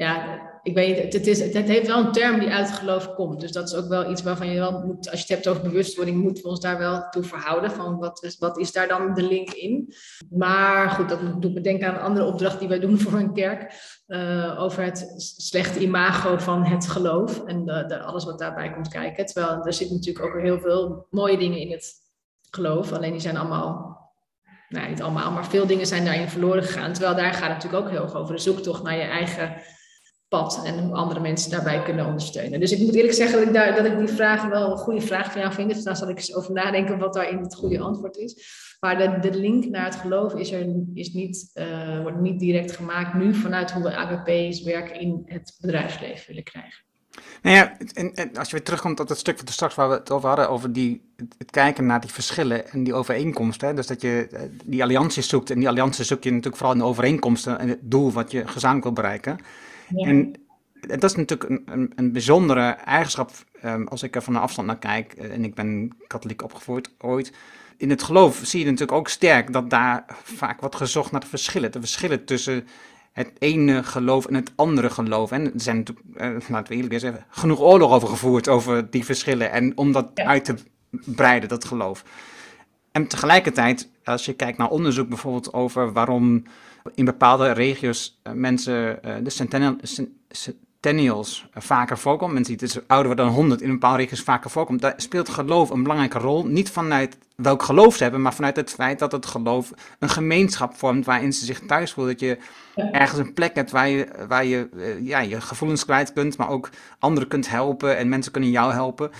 [0.00, 3.14] ja, ik weet het, het, is, het heeft wel een term die uit het geloof
[3.14, 3.40] komt.
[3.40, 5.62] Dus dat is ook wel iets waarvan je wel moet, als je het hebt over
[5.62, 7.70] bewustwording, moeten we ons daar wel toe verhouden.
[7.70, 9.94] Van wat is, wat is daar dan de link in?
[10.30, 13.32] Maar goed, dat doet me denken aan een andere opdracht die wij doen voor een
[13.32, 13.74] kerk.
[14.06, 17.70] Uh, over het slechte imago van het geloof en
[18.04, 19.26] alles wat daarbij komt kijken.
[19.26, 21.92] Terwijl er zitten natuurlijk ook heel veel mooie dingen in het
[22.50, 22.92] geloof.
[22.92, 23.98] Alleen die zijn allemaal
[24.68, 26.92] nou, niet allemaal, maar veel dingen zijn daarin verloren gegaan.
[26.92, 29.62] Terwijl daar gaat het natuurlijk ook heel erg over de zoektocht naar je eigen
[30.30, 32.60] pad en hoe andere mensen daarbij kunnen ondersteunen.
[32.60, 35.00] Dus ik moet eerlijk zeggen dat ik, daar, dat ik die vraag wel een goede
[35.00, 35.74] vraag van jou vind.
[35.74, 38.58] Dus daar zal ik eens over nadenken wat daarin het goede antwoord is.
[38.80, 42.76] Maar de, de link naar het geloof is er, is niet, uh, wordt niet direct
[42.76, 46.84] gemaakt nu vanuit hoe we ABP's werken in het bedrijfsleven willen krijgen.
[47.42, 49.88] Nou ja, en, en, als je weer terugkomt op dat stuk van de straks waar
[49.88, 53.68] we het over hadden, over die, het kijken naar die verschillen en die overeenkomsten.
[53.68, 53.74] Hè?
[53.74, 55.50] Dus dat je eh, die allianties zoekt.
[55.50, 58.46] En die allianties zoek je natuurlijk vooral in de overeenkomsten en het doel wat je
[58.46, 59.38] gezamenlijk wil bereiken.
[59.96, 60.32] En
[60.80, 63.30] dat is natuurlijk een, een, een bijzondere eigenschap
[63.64, 65.12] um, als ik er van de afstand naar kijk.
[65.12, 67.32] Eh, en ik ben katholiek opgevoed ooit.
[67.76, 71.26] In het geloof zie je natuurlijk ook sterk dat daar vaak wordt gezocht naar de
[71.26, 71.72] verschillen.
[71.72, 72.66] De verschillen tussen
[73.12, 75.30] het ene geloof en het andere geloof.
[75.30, 79.04] En er zijn natuurlijk, uh, laten we eerlijk zeggen, genoeg oorlog over gevoerd over die
[79.04, 79.50] verschillen.
[79.50, 80.54] En om dat uit te
[80.90, 82.04] breiden, dat geloof.
[82.92, 86.42] En tegelijkertijd, als je kijkt naar onderzoek bijvoorbeeld over waarom
[86.94, 89.76] in bepaalde regio's uh, mensen, uh, de centennial,
[90.28, 92.32] centennials, uh, vaker voorkomt.
[92.32, 94.80] Mensen die dus ouder dan 100 in een bepaalde regio's vaker voorkomt.
[94.80, 96.46] Daar speelt geloof een belangrijke rol.
[96.46, 100.74] Niet vanuit welk geloof ze hebben, maar vanuit het feit dat het geloof een gemeenschap
[100.74, 102.12] vormt waarin ze zich thuis voelen.
[102.12, 102.38] Dat je
[102.74, 104.68] ergens een plek hebt waar je, waar je
[105.02, 109.10] ja, je gevoelens kwijt kunt, maar ook anderen kunt helpen en mensen kunnen jou helpen.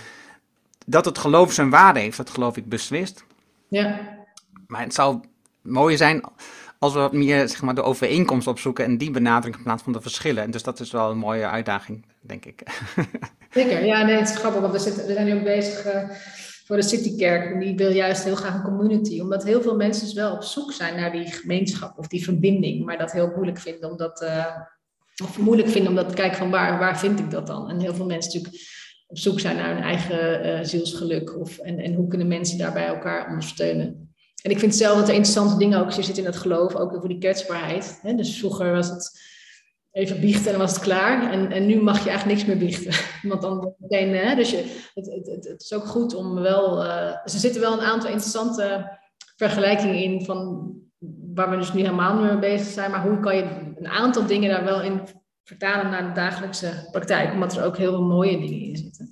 [0.85, 3.25] Dat het geloof zijn waarde heeft, dat geloof ik beslist.
[3.67, 3.99] Ja.
[4.67, 5.19] Maar het zou
[5.61, 6.23] mooi zijn
[6.81, 9.93] als we wat meer zeg maar, de overeenkomst opzoeken en die benadering in plaats van
[9.93, 10.43] de verschillen.
[10.43, 12.63] En dus dat is wel een mooie uitdaging, denk ik.
[13.51, 16.09] Zeker, ja, nee, het is grappig, want we, zitten, we zijn nu ook bezig uh,
[16.65, 17.51] voor de Citykerk.
[17.53, 20.43] En die wil juist heel graag een community, omdat heel veel mensen dus wel op
[20.43, 24.21] zoek zijn naar die gemeenschap of die verbinding, maar dat heel moeilijk vinden om dat,
[24.21, 24.45] uh,
[25.23, 27.69] of moeilijk vinden om dat te kijken van waar, waar vind ik dat dan?
[27.69, 28.63] En heel veel mensen natuurlijk
[29.07, 32.85] op zoek zijn naar hun eigen uh, zielsgeluk of, en, en hoe kunnen mensen daarbij
[32.85, 34.10] elkaar ondersteunen.
[34.41, 37.09] En ik vind zelf dat er interessante dingen ook zitten in het geloof, ook over
[37.09, 37.99] die kwetsbaarheid.
[38.15, 39.19] Dus vroeger was het
[39.91, 41.31] even biechten en dan was het klaar.
[41.31, 42.93] En, en nu mag je eigenlijk niks meer biechten.
[43.29, 44.35] Want dan hè?
[44.35, 46.83] Dus je, het, het, het, is ook goed om wel.
[46.83, 48.97] Uh, er zitten wel een aantal interessante
[49.35, 50.69] vergelijkingen in van
[51.33, 52.91] waar we dus nu helemaal niet mee bezig zijn.
[52.91, 55.01] Maar hoe kan je een aantal dingen daar wel in
[55.43, 57.33] vertalen naar de dagelijkse praktijk?
[57.33, 59.09] Omdat er ook heel veel mooie dingen in zitten.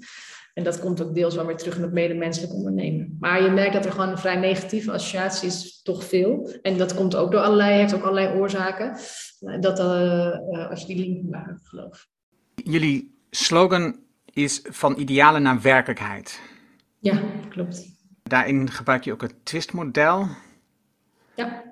[0.60, 3.18] En dat komt ook deels wel weer terug in het medemenselijk ondernemen.
[3.20, 6.60] Maar je merkt dat er gewoon een vrij negatieve associatie is, toch veel.
[6.62, 8.98] En dat komt ook door allerlei, heeft ook allerlei oorzaken.
[9.60, 12.08] Dat uh, als je die link maakt, geloof.
[12.56, 16.42] Jullie slogan is van idealen naar werkelijkheid.
[17.00, 17.86] Ja, klopt.
[18.24, 20.28] Daarin gebruik je ook het twistmodel.
[21.36, 21.64] Ja.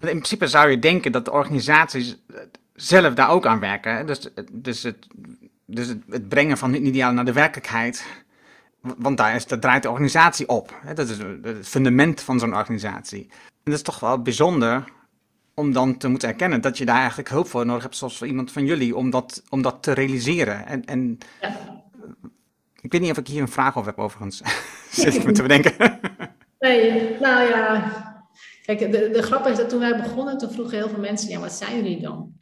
[0.00, 2.16] In principe zou je denken dat de organisaties
[2.74, 4.06] zelf daar ook aan werken.
[4.06, 5.06] Dus, dus het
[5.70, 8.06] dus het, brengen van het ideaal naar de werkelijkheid.
[8.80, 10.78] Want daar, is, daar draait de organisatie op.
[10.84, 10.94] Hè?
[10.94, 13.28] Dat is het fundament van zo'n organisatie.
[13.30, 14.84] En dat is toch wel bijzonder
[15.54, 18.26] om dan te moeten erkennen dat je daar eigenlijk hulp voor nodig hebt, zoals voor
[18.26, 20.66] iemand van jullie, om dat, om dat te realiseren.
[20.66, 21.48] En, en ja.
[22.80, 24.42] ik weet niet of ik hier een vraag over heb, overigens.
[24.90, 25.74] Zit ik me te bedenken.
[26.58, 27.92] nee, nou ja.
[28.64, 31.40] Kijk, de, de grap is dat toen wij begonnen, toen vroegen heel veel mensen, ja,
[31.40, 32.39] wat zijn jullie dan?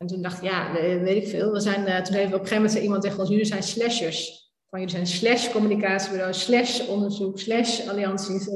[0.00, 1.52] En toen dacht ik, ja, weet ik veel.
[1.52, 3.62] We zijn, uh, toen heeft op een gegeven moment zei iemand tegen ons, jullie zijn
[3.62, 4.50] slashers.
[4.68, 8.48] Van jullie zijn slash communicatiebureau, slash onderzoek, slash allianties.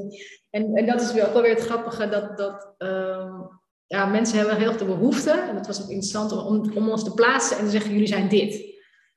[0.50, 3.40] En, en dat is weer ook wel weer het grappige, dat, dat uh,
[3.86, 7.04] ja, mensen hebben heel erg de behoefte, en dat was ook interessant, om, om ons
[7.04, 8.74] te plaatsen en te zeggen, jullie zijn dit.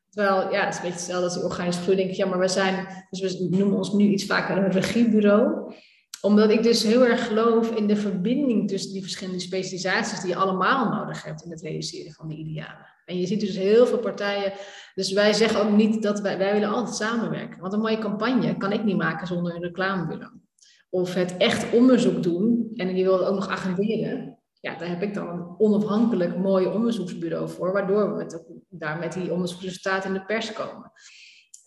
[0.09, 1.97] Terwijl, ja, het is een beetje hetzelfde als die organische groei.
[1.97, 5.73] denk ik, ja, maar we zijn, dus we noemen ons nu iets vaker een regiebureau.
[6.21, 10.35] Omdat ik dus heel erg geloof in de verbinding tussen die verschillende specialisaties die je
[10.35, 12.95] allemaal nodig hebt in het realiseren van de idealen.
[13.05, 14.53] En je ziet dus heel veel partijen.
[14.95, 17.59] Dus wij zeggen ook niet dat wij, wij willen altijd samenwerken.
[17.61, 20.31] Want een mooie campagne kan ik niet maken zonder een reclamebureau.
[20.89, 24.39] Of het echt onderzoek doen en je wil het ook nog agenderen.
[24.59, 29.13] Ja, daar heb ik dan een onafhankelijk mooi onderzoeksbureau voor, waardoor we met, daar met
[29.13, 30.91] die onderzoeksresultaten in de pers komen.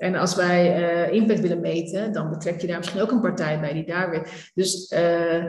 [0.01, 0.79] En als wij
[1.09, 4.11] uh, impact willen meten, dan betrek je daar misschien ook een partij bij die daar
[4.11, 4.51] weer.
[4.55, 5.45] Dus uh,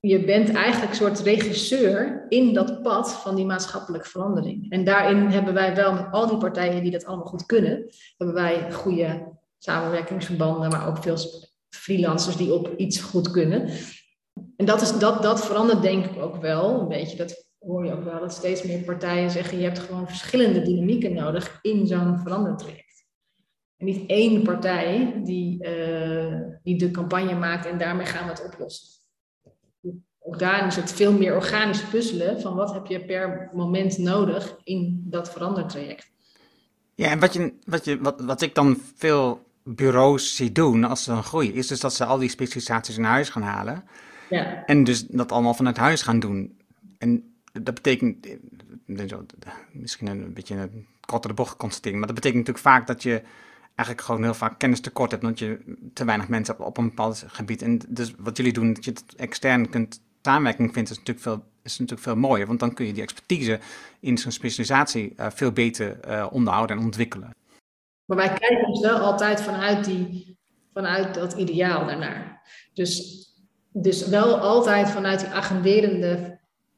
[0.00, 4.70] je bent eigenlijk een soort regisseur in dat pad van die maatschappelijke verandering.
[4.70, 7.86] En daarin hebben wij wel met al die partijen die dat allemaal goed kunnen,
[8.16, 11.16] hebben wij goede samenwerkingsverbanden, maar ook veel
[11.68, 13.68] freelancers die op iets goed kunnen.
[14.56, 17.16] En dat, is, dat, dat verandert denk ik ook wel een beetje.
[17.16, 21.14] Dat hoor je ook wel, dat steeds meer partijen zeggen, je hebt gewoon verschillende dynamieken
[21.14, 22.85] nodig in zo'n verandertraject.
[23.76, 28.44] En niet één partij die, uh, die de campagne maakt en daarmee gaan we het
[28.44, 28.96] oplossen
[30.26, 34.56] ook daarin is het veel meer organisch puzzelen van wat heb je per moment nodig
[34.64, 36.10] in dat verandertraject.
[36.94, 41.04] Ja, en wat, je, wat, je, wat, wat ik dan veel bureaus zie doen als
[41.04, 43.84] ze dan groeien, is dus dat ze al die specialisaties in huis gaan halen.
[44.30, 44.64] Ja.
[44.64, 46.58] En dus dat allemaal vanuit huis gaan doen.
[46.98, 48.26] En dat betekent,
[49.72, 53.22] misschien een beetje een kortere bocht constatering, maar dat betekent natuurlijk vaak dat je
[53.76, 56.88] eigenlijk gewoon heel vaak kennis tekort hebt, omdat je te weinig mensen hebt op een
[56.88, 57.62] bepaald gebied.
[57.62, 61.44] En dus wat jullie doen, dat je het extern kunt samenwerking vindt, is natuurlijk veel,
[61.62, 62.46] is natuurlijk veel mooier.
[62.46, 63.60] Want dan kun je die expertise
[64.00, 67.30] in zo'n specialisatie uh, veel beter uh, onderhouden en ontwikkelen.
[68.04, 70.38] Maar wij kijken dus wel altijd vanuit, die,
[70.72, 72.42] vanuit dat ideaal daarnaar.
[72.74, 73.26] Dus,
[73.72, 76.35] dus wel altijd vanuit die agenderende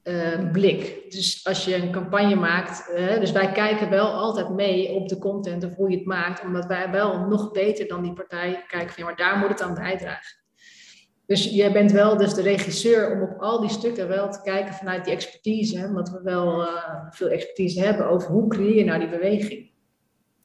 [0.09, 1.11] uh, blik.
[1.11, 5.65] Dus als je een campagne maakt, dus wij kijken wel altijd mee op de content
[5.65, 9.03] of hoe je het maakt, omdat wij wel nog beter dan die partij kijken van
[9.03, 10.37] ja, maar daar moet het aan bijdragen.
[11.29, 14.75] Dus jij bent wel dus de regisseur om op al die stukken wel te kijken
[14.75, 18.99] vanuit die expertise, omdat we wel uh, veel expertise hebben over hoe creëer je nou
[18.99, 19.71] die beweging.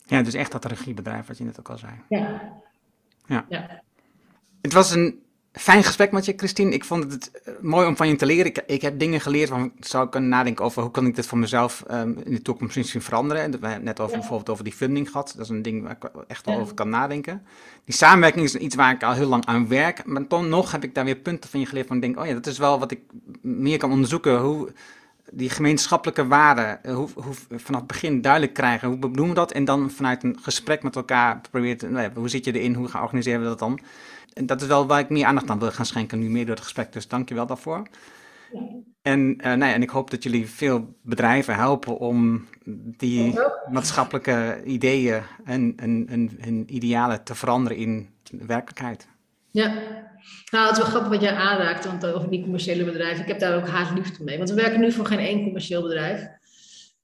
[0.06, 1.92] Ja, dus echt dat regiebedrijf wat je net ook al zei.
[2.10, 2.54] Ja.
[3.26, 3.46] ja.
[3.50, 3.84] ja.
[4.62, 5.24] Het was een
[5.54, 6.72] Fijn gesprek met je, Christine.
[6.72, 8.46] Ik vond het eh, mooi om van je te leren.
[8.46, 11.26] Ik, ik heb dingen geleerd van, zou ik kunnen nadenken over hoe kan ik dit
[11.26, 13.44] voor mezelf um, in de toekomst misschien veranderen.
[13.44, 15.34] En we hebben net over, bijvoorbeeld over die funding gehad.
[15.36, 17.44] Dat is een ding waar ik echt wel over kan nadenken.
[17.86, 20.06] Die samenwerking is iets waar ik al heel lang aan werk.
[20.06, 22.34] Maar toch nog heb ik daar weer punten van je geleerd van denk, oh ja,
[22.34, 23.00] dat is wel wat ik
[23.42, 24.40] meer kan onderzoeken.
[24.40, 24.72] Hoe
[25.32, 28.88] die gemeenschappelijke waarden, eh, hoe, hoe, vanaf het begin duidelijk krijgen.
[28.88, 29.52] Hoe bedoelen we dat?
[29.52, 32.74] En dan vanuit een gesprek met elkaar proberen nou ja, hoe zit je erin?
[32.74, 33.80] Hoe gaan organiseren we dat dan?
[34.34, 36.56] En dat is wel waar ik meer aandacht aan wil gaan schenken nu meer door
[36.56, 36.94] het gesprek.
[36.94, 37.88] Dus dank je wel daarvoor.
[38.52, 38.60] Ja.
[39.02, 42.48] En, uh, nou ja, en ik hoop dat jullie veel bedrijven helpen om
[42.98, 43.40] die
[43.72, 49.08] maatschappelijke ideeën en, en, en, en idealen te veranderen in werkelijkheid.
[49.52, 49.74] Ja,
[50.52, 53.22] nou, het is wel grappig wat jij aanraakt, want over die commerciële bedrijven.
[53.22, 54.38] Ik heb daar ook haast liefde mee.
[54.38, 56.28] Want we werken nu voor geen één commercieel bedrijf.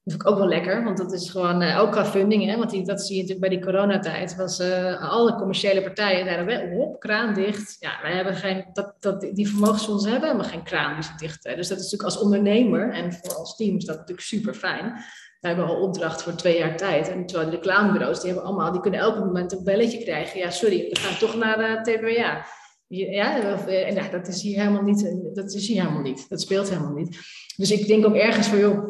[0.02, 2.04] Dat vind ik ook wel lekker, want dat is gewoon uh, ook qua.
[2.12, 4.36] Hè, want die, dat zie je natuurlijk bij die coronatijd.
[4.36, 7.76] Was uh, alle commerciële partijen zeiden, op, kraan dicht.
[7.80, 11.44] Ja, wij hebben geen, dat, dat, die vermogensfondsen hebben helemaal geen kraan die ze dicht.
[11.44, 11.54] Hè.
[11.56, 14.92] Dus dat is natuurlijk als ondernemer en voor als team is dat natuurlijk super fijn.
[15.40, 17.08] We hebben al opdracht voor twee jaar tijd.
[17.08, 20.38] En terwijl de reclamebureaus, die hebben allemaal, die kunnen elk moment een belletje krijgen.
[20.38, 22.44] Ja, sorry, we gaan toch naar de TBA.
[22.86, 25.16] Ja, en ja, dat is hier helemaal niet.
[25.34, 26.28] Dat is hier helemaal niet.
[26.28, 27.18] Dat speelt helemaal niet.
[27.56, 28.86] Dus ik denk ook ergens van, joh,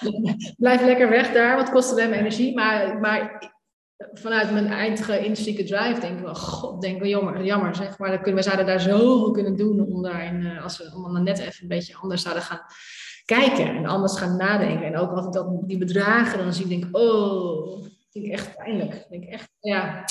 [0.56, 2.54] blijf lekker weg daar, kost het hem energie.
[2.54, 3.54] Maar, maar
[3.96, 7.98] vanuit mijn eindige intrinsieke drive denk ik, oh god, denk ik, jammer, jammer zeg.
[7.98, 11.22] Maar kunnen, we zouden daar zoveel kunnen doen om daarin, eh, als we om dan
[11.22, 12.60] net even een beetje anders zouden gaan
[13.24, 14.86] kijken en anders gaan nadenken.
[14.86, 19.06] En ook altijd dat die bedragen dan zie, denk ik, oh, vind ik echt pijnlijk.
[19.08, 20.04] Denk ik echt, ja.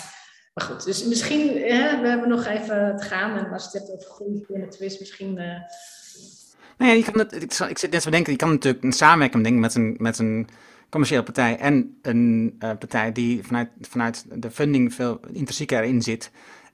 [0.53, 3.37] Maar goed, dus misschien, hè, we hebben nog even te gaan.
[3.37, 5.37] En als je het hebt over groei twist, misschien...
[5.37, 5.59] Uh...
[6.77, 8.91] Nou ja, je kan het, ik, ik zit net te denken, je kan natuurlijk een
[8.91, 10.47] samenwerking denken met een, met een
[10.89, 16.31] commerciële partij en een uh, partij die vanuit, vanuit de funding veel intrinsieker erin zit,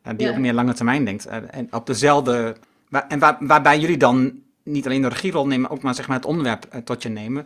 [0.07, 0.33] uh, die ja.
[0.33, 1.25] op meer lange termijn denkt.
[1.25, 2.55] en op dezelfde,
[2.89, 6.17] waar, en waar, waarbij jullie dan niet alleen de regierol nemen, ook maar zeg maar
[6.17, 7.45] het onderwerp tot je nemen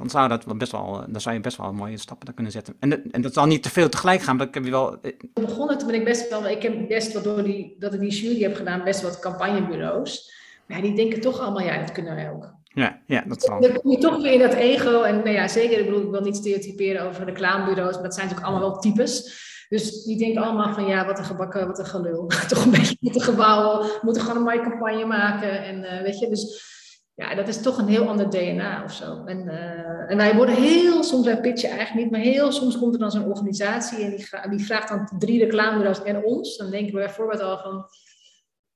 [0.00, 2.74] dan zou, dat best wel, dan zou je best wel mooie stappen daar kunnen zetten.
[2.78, 5.00] En, en dat zal niet te veel tegelijk gaan, maar ik heb je wel...
[5.02, 6.48] Eh, begonnen toen ben ik best wel...
[6.48, 10.32] Ik heb best wel door die, dat ik die jury heb gedaan, best wat campagnebureaus.
[10.70, 12.54] Maar die denken toch allemaal, ja, dat kunnen wij ook.
[12.62, 13.60] Ja, ja, dat zal.
[13.60, 15.02] Dan kom je toch weer in dat ego.
[15.02, 18.26] En nou ja, zeker, ik bedoel, ik wil niet stereotyperen over reclamebureaus, maar dat zijn
[18.26, 19.48] natuurlijk allemaal wel types.
[19.68, 22.26] Dus die denken allemaal van, ja, wat een gebakken, wat een gelul.
[22.48, 25.64] toch een beetje met de gebouwen, we moeten gewoon een mooie campagne maken.
[25.64, 26.68] En uh, weet je, dus
[27.14, 29.24] ja, dat is toch een heel ander DNA of zo.
[29.24, 32.94] En, uh, en wij worden heel soms, wij pitchen eigenlijk niet, maar heel soms komt
[32.94, 36.56] er dan zo'n organisatie en die, die vraagt dan drie reclamebureaus en ons.
[36.56, 37.84] Dan denken we bijvoorbeeld al van,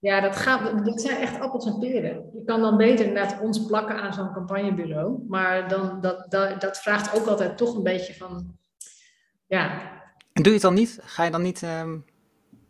[0.05, 2.31] ja, dat, gaat, dat zijn echt appels en peren.
[2.33, 5.25] Je kan dan beter inderdaad ons plakken aan zo'n campagnebureau.
[5.29, 8.57] Maar dan, dat, dat, dat vraagt ook altijd toch een beetje van,
[9.47, 9.71] ja.
[10.33, 10.99] En doe je het dan niet?
[11.03, 11.63] Ga je dan niet...
[11.63, 11.97] Ehm,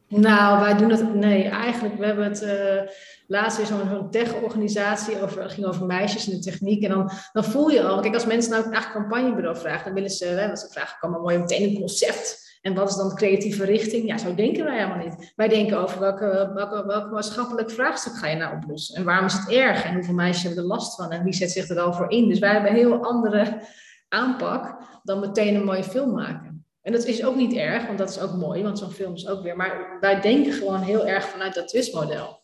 [0.09, 2.43] nou, wij doen het, nee, eigenlijk, we hebben het...
[2.43, 2.91] Uh,
[3.27, 6.83] laatst weer zo'n zo tech-organisatie, over, ging over meisjes in de techniek.
[6.83, 10.11] En dan, dan voel je al, kijk, als mensen nou een campagnebureau vragen, dan willen
[10.11, 12.54] ze, hè, ze vragen, kan maar mooi meteen een concept.
[12.65, 14.07] En wat is dan de creatieve richting?
[14.07, 15.33] Ja, zo denken wij helemaal niet.
[15.37, 16.53] Wij denken over welke,
[16.87, 18.95] welk maatschappelijk vraagstuk ga je nou oplossen?
[18.97, 19.85] En waarom is het erg?
[19.85, 21.11] En hoeveel meisjes hebben er last van?
[21.11, 22.29] En wie zet zich er al voor in?
[22.29, 23.63] Dus wij hebben een heel andere
[24.09, 26.67] aanpak dan meteen een mooie film maken.
[26.81, 29.29] En dat is ook niet erg, want dat is ook mooi, want zo'n film is
[29.29, 29.57] ook weer.
[29.57, 32.43] Maar wij denken gewoon heel erg vanuit dat twistmodel.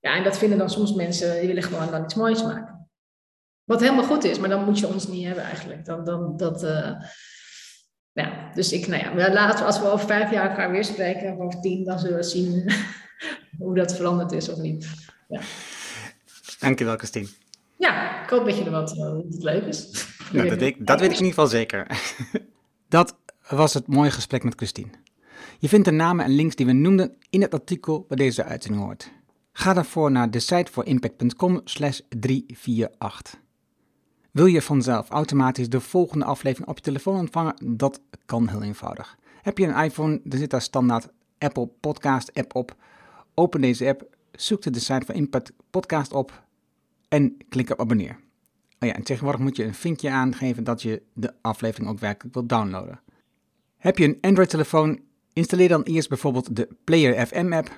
[0.00, 2.88] Ja, en dat vinden dan soms mensen, die willen gewoon dan iets moois maken.
[3.64, 5.84] Wat helemaal goed is, maar dan moet je ons niet hebben eigenlijk.
[5.84, 6.90] Dan, dan, dat, uh,
[8.16, 11.38] ja, dus ik, nou ja, laten, als we over vijf jaar elkaar weer spreken, of
[11.38, 12.72] over tien, dan zullen we zien
[13.58, 14.86] hoe dat veranderd is of niet.
[15.28, 15.40] Ja.
[16.58, 17.28] Dankjewel, Christine.
[17.78, 18.90] Ja, ik hoop dat je er wat,
[19.30, 19.88] het leuk is.
[20.32, 21.86] Nou, dat, ik, dat weet ik in ieder geval zeker.
[22.88, 23.16] dat
[23.48, 24.90] was het mooie gesprek met Christine.
[25.58, 28.84] Je vindt de namen en links die we noemden in het artikel waar deze uitzending
[28.84, 29.10] hoort.
[29.52, 30.70] Ga daarvoor naar de site
[31.64, 33.45] slash 348.
[34.36, 37.54] Wil je vanzelf automatisch de volgende aflevering op je telefoon ontvangen?
[37.62, 39.18] Dat kan heel eenvoudig.
[39.42, 41.08] Heb je een iPhone, dan zit daar standaard
[41.38, 42.76] Apple Podcast app op.
[43.34, 46.42] Open deze app, zoek de site van Impact Podcast op
[47.08, 48.18] en klik op abonneer.
[48.80, 52.34] Oh ja, en tegenwoordig moet je een vinkje aangeven dat je de aflevering ook werkelijk
[52.34, 53.00] wilt downloaden.
[53.76, 55.00] Heb je een Android-telefoon?
[55.32, 57.70] Installeer dan eerst bijvoorbeeld de Player FM app.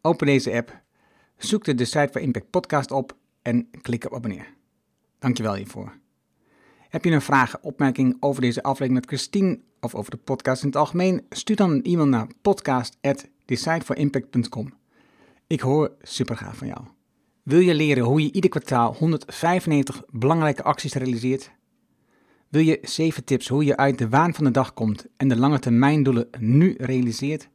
[0.00, 0.80] Open deze app
[1.36, 4.55] Zoek de, site voor Impact Podcast op en klik op abonneer.
[5.18, 5.98] Dankjewel hiervoor.
[6.88, 10.68] Heb je een vraag, opmerking over deze aflevering met Christine of over de podcast in
[10.68, 11.26] het algemeen?
[11.30, 14.74] Stuur dan een e-mail naar podcast.decideforimpact.com.
[15.46, 16.80] Ik hoor super gaaf van jou.
[17.42, 21.54] Wil je leren hoe je ieder kwartaal 195 belangrijke acties realiseert?
[22.48, 25.36] Wil je 7 tips hoe je uit de waan van de dag komt en de
[25.36, 27.48] lange termijn doelen nu realiseert?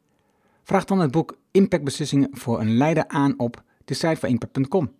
[0.64, 4.92] Vraag dan het boek Impactbeslissingen voor een leider aan op de site van Impact.com.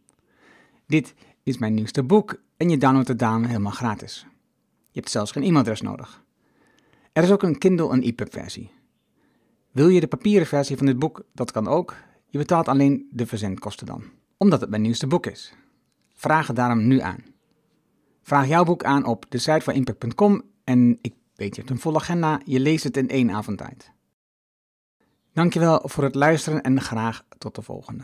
[0.88, 1.14] Dit
[1.44, 4.26] is mijn nieuwste boek en je downloadt het dan helemaal gratis.
[4.92, 6.24] Je hebt zelfs geen e-mailadres nodig.
[7.14, 8.72] Er is ook een Kindle en EPUB versie.
[9.72, 11.26] Wil je de papieren versie van dit boek?
[11.34, 11.96] Dat kan ook.
[12.28, 14.04] Je betaalt alleen de verzendkosten dan,
[14.38, 15.54] omdat het mijn nieuwste boek is.
[16.14, 17.24] Vraag het daarom nu aan.
[18.22, 21.80] Vraag jouw boek aan op de site van Impact.com en ik weet je hebt een
[21.80, 23.92] volle agenda, je leest het in één avond tijd.
[25.34, 28.04] Dankjewel voor het luisteren en graag tot de volgende.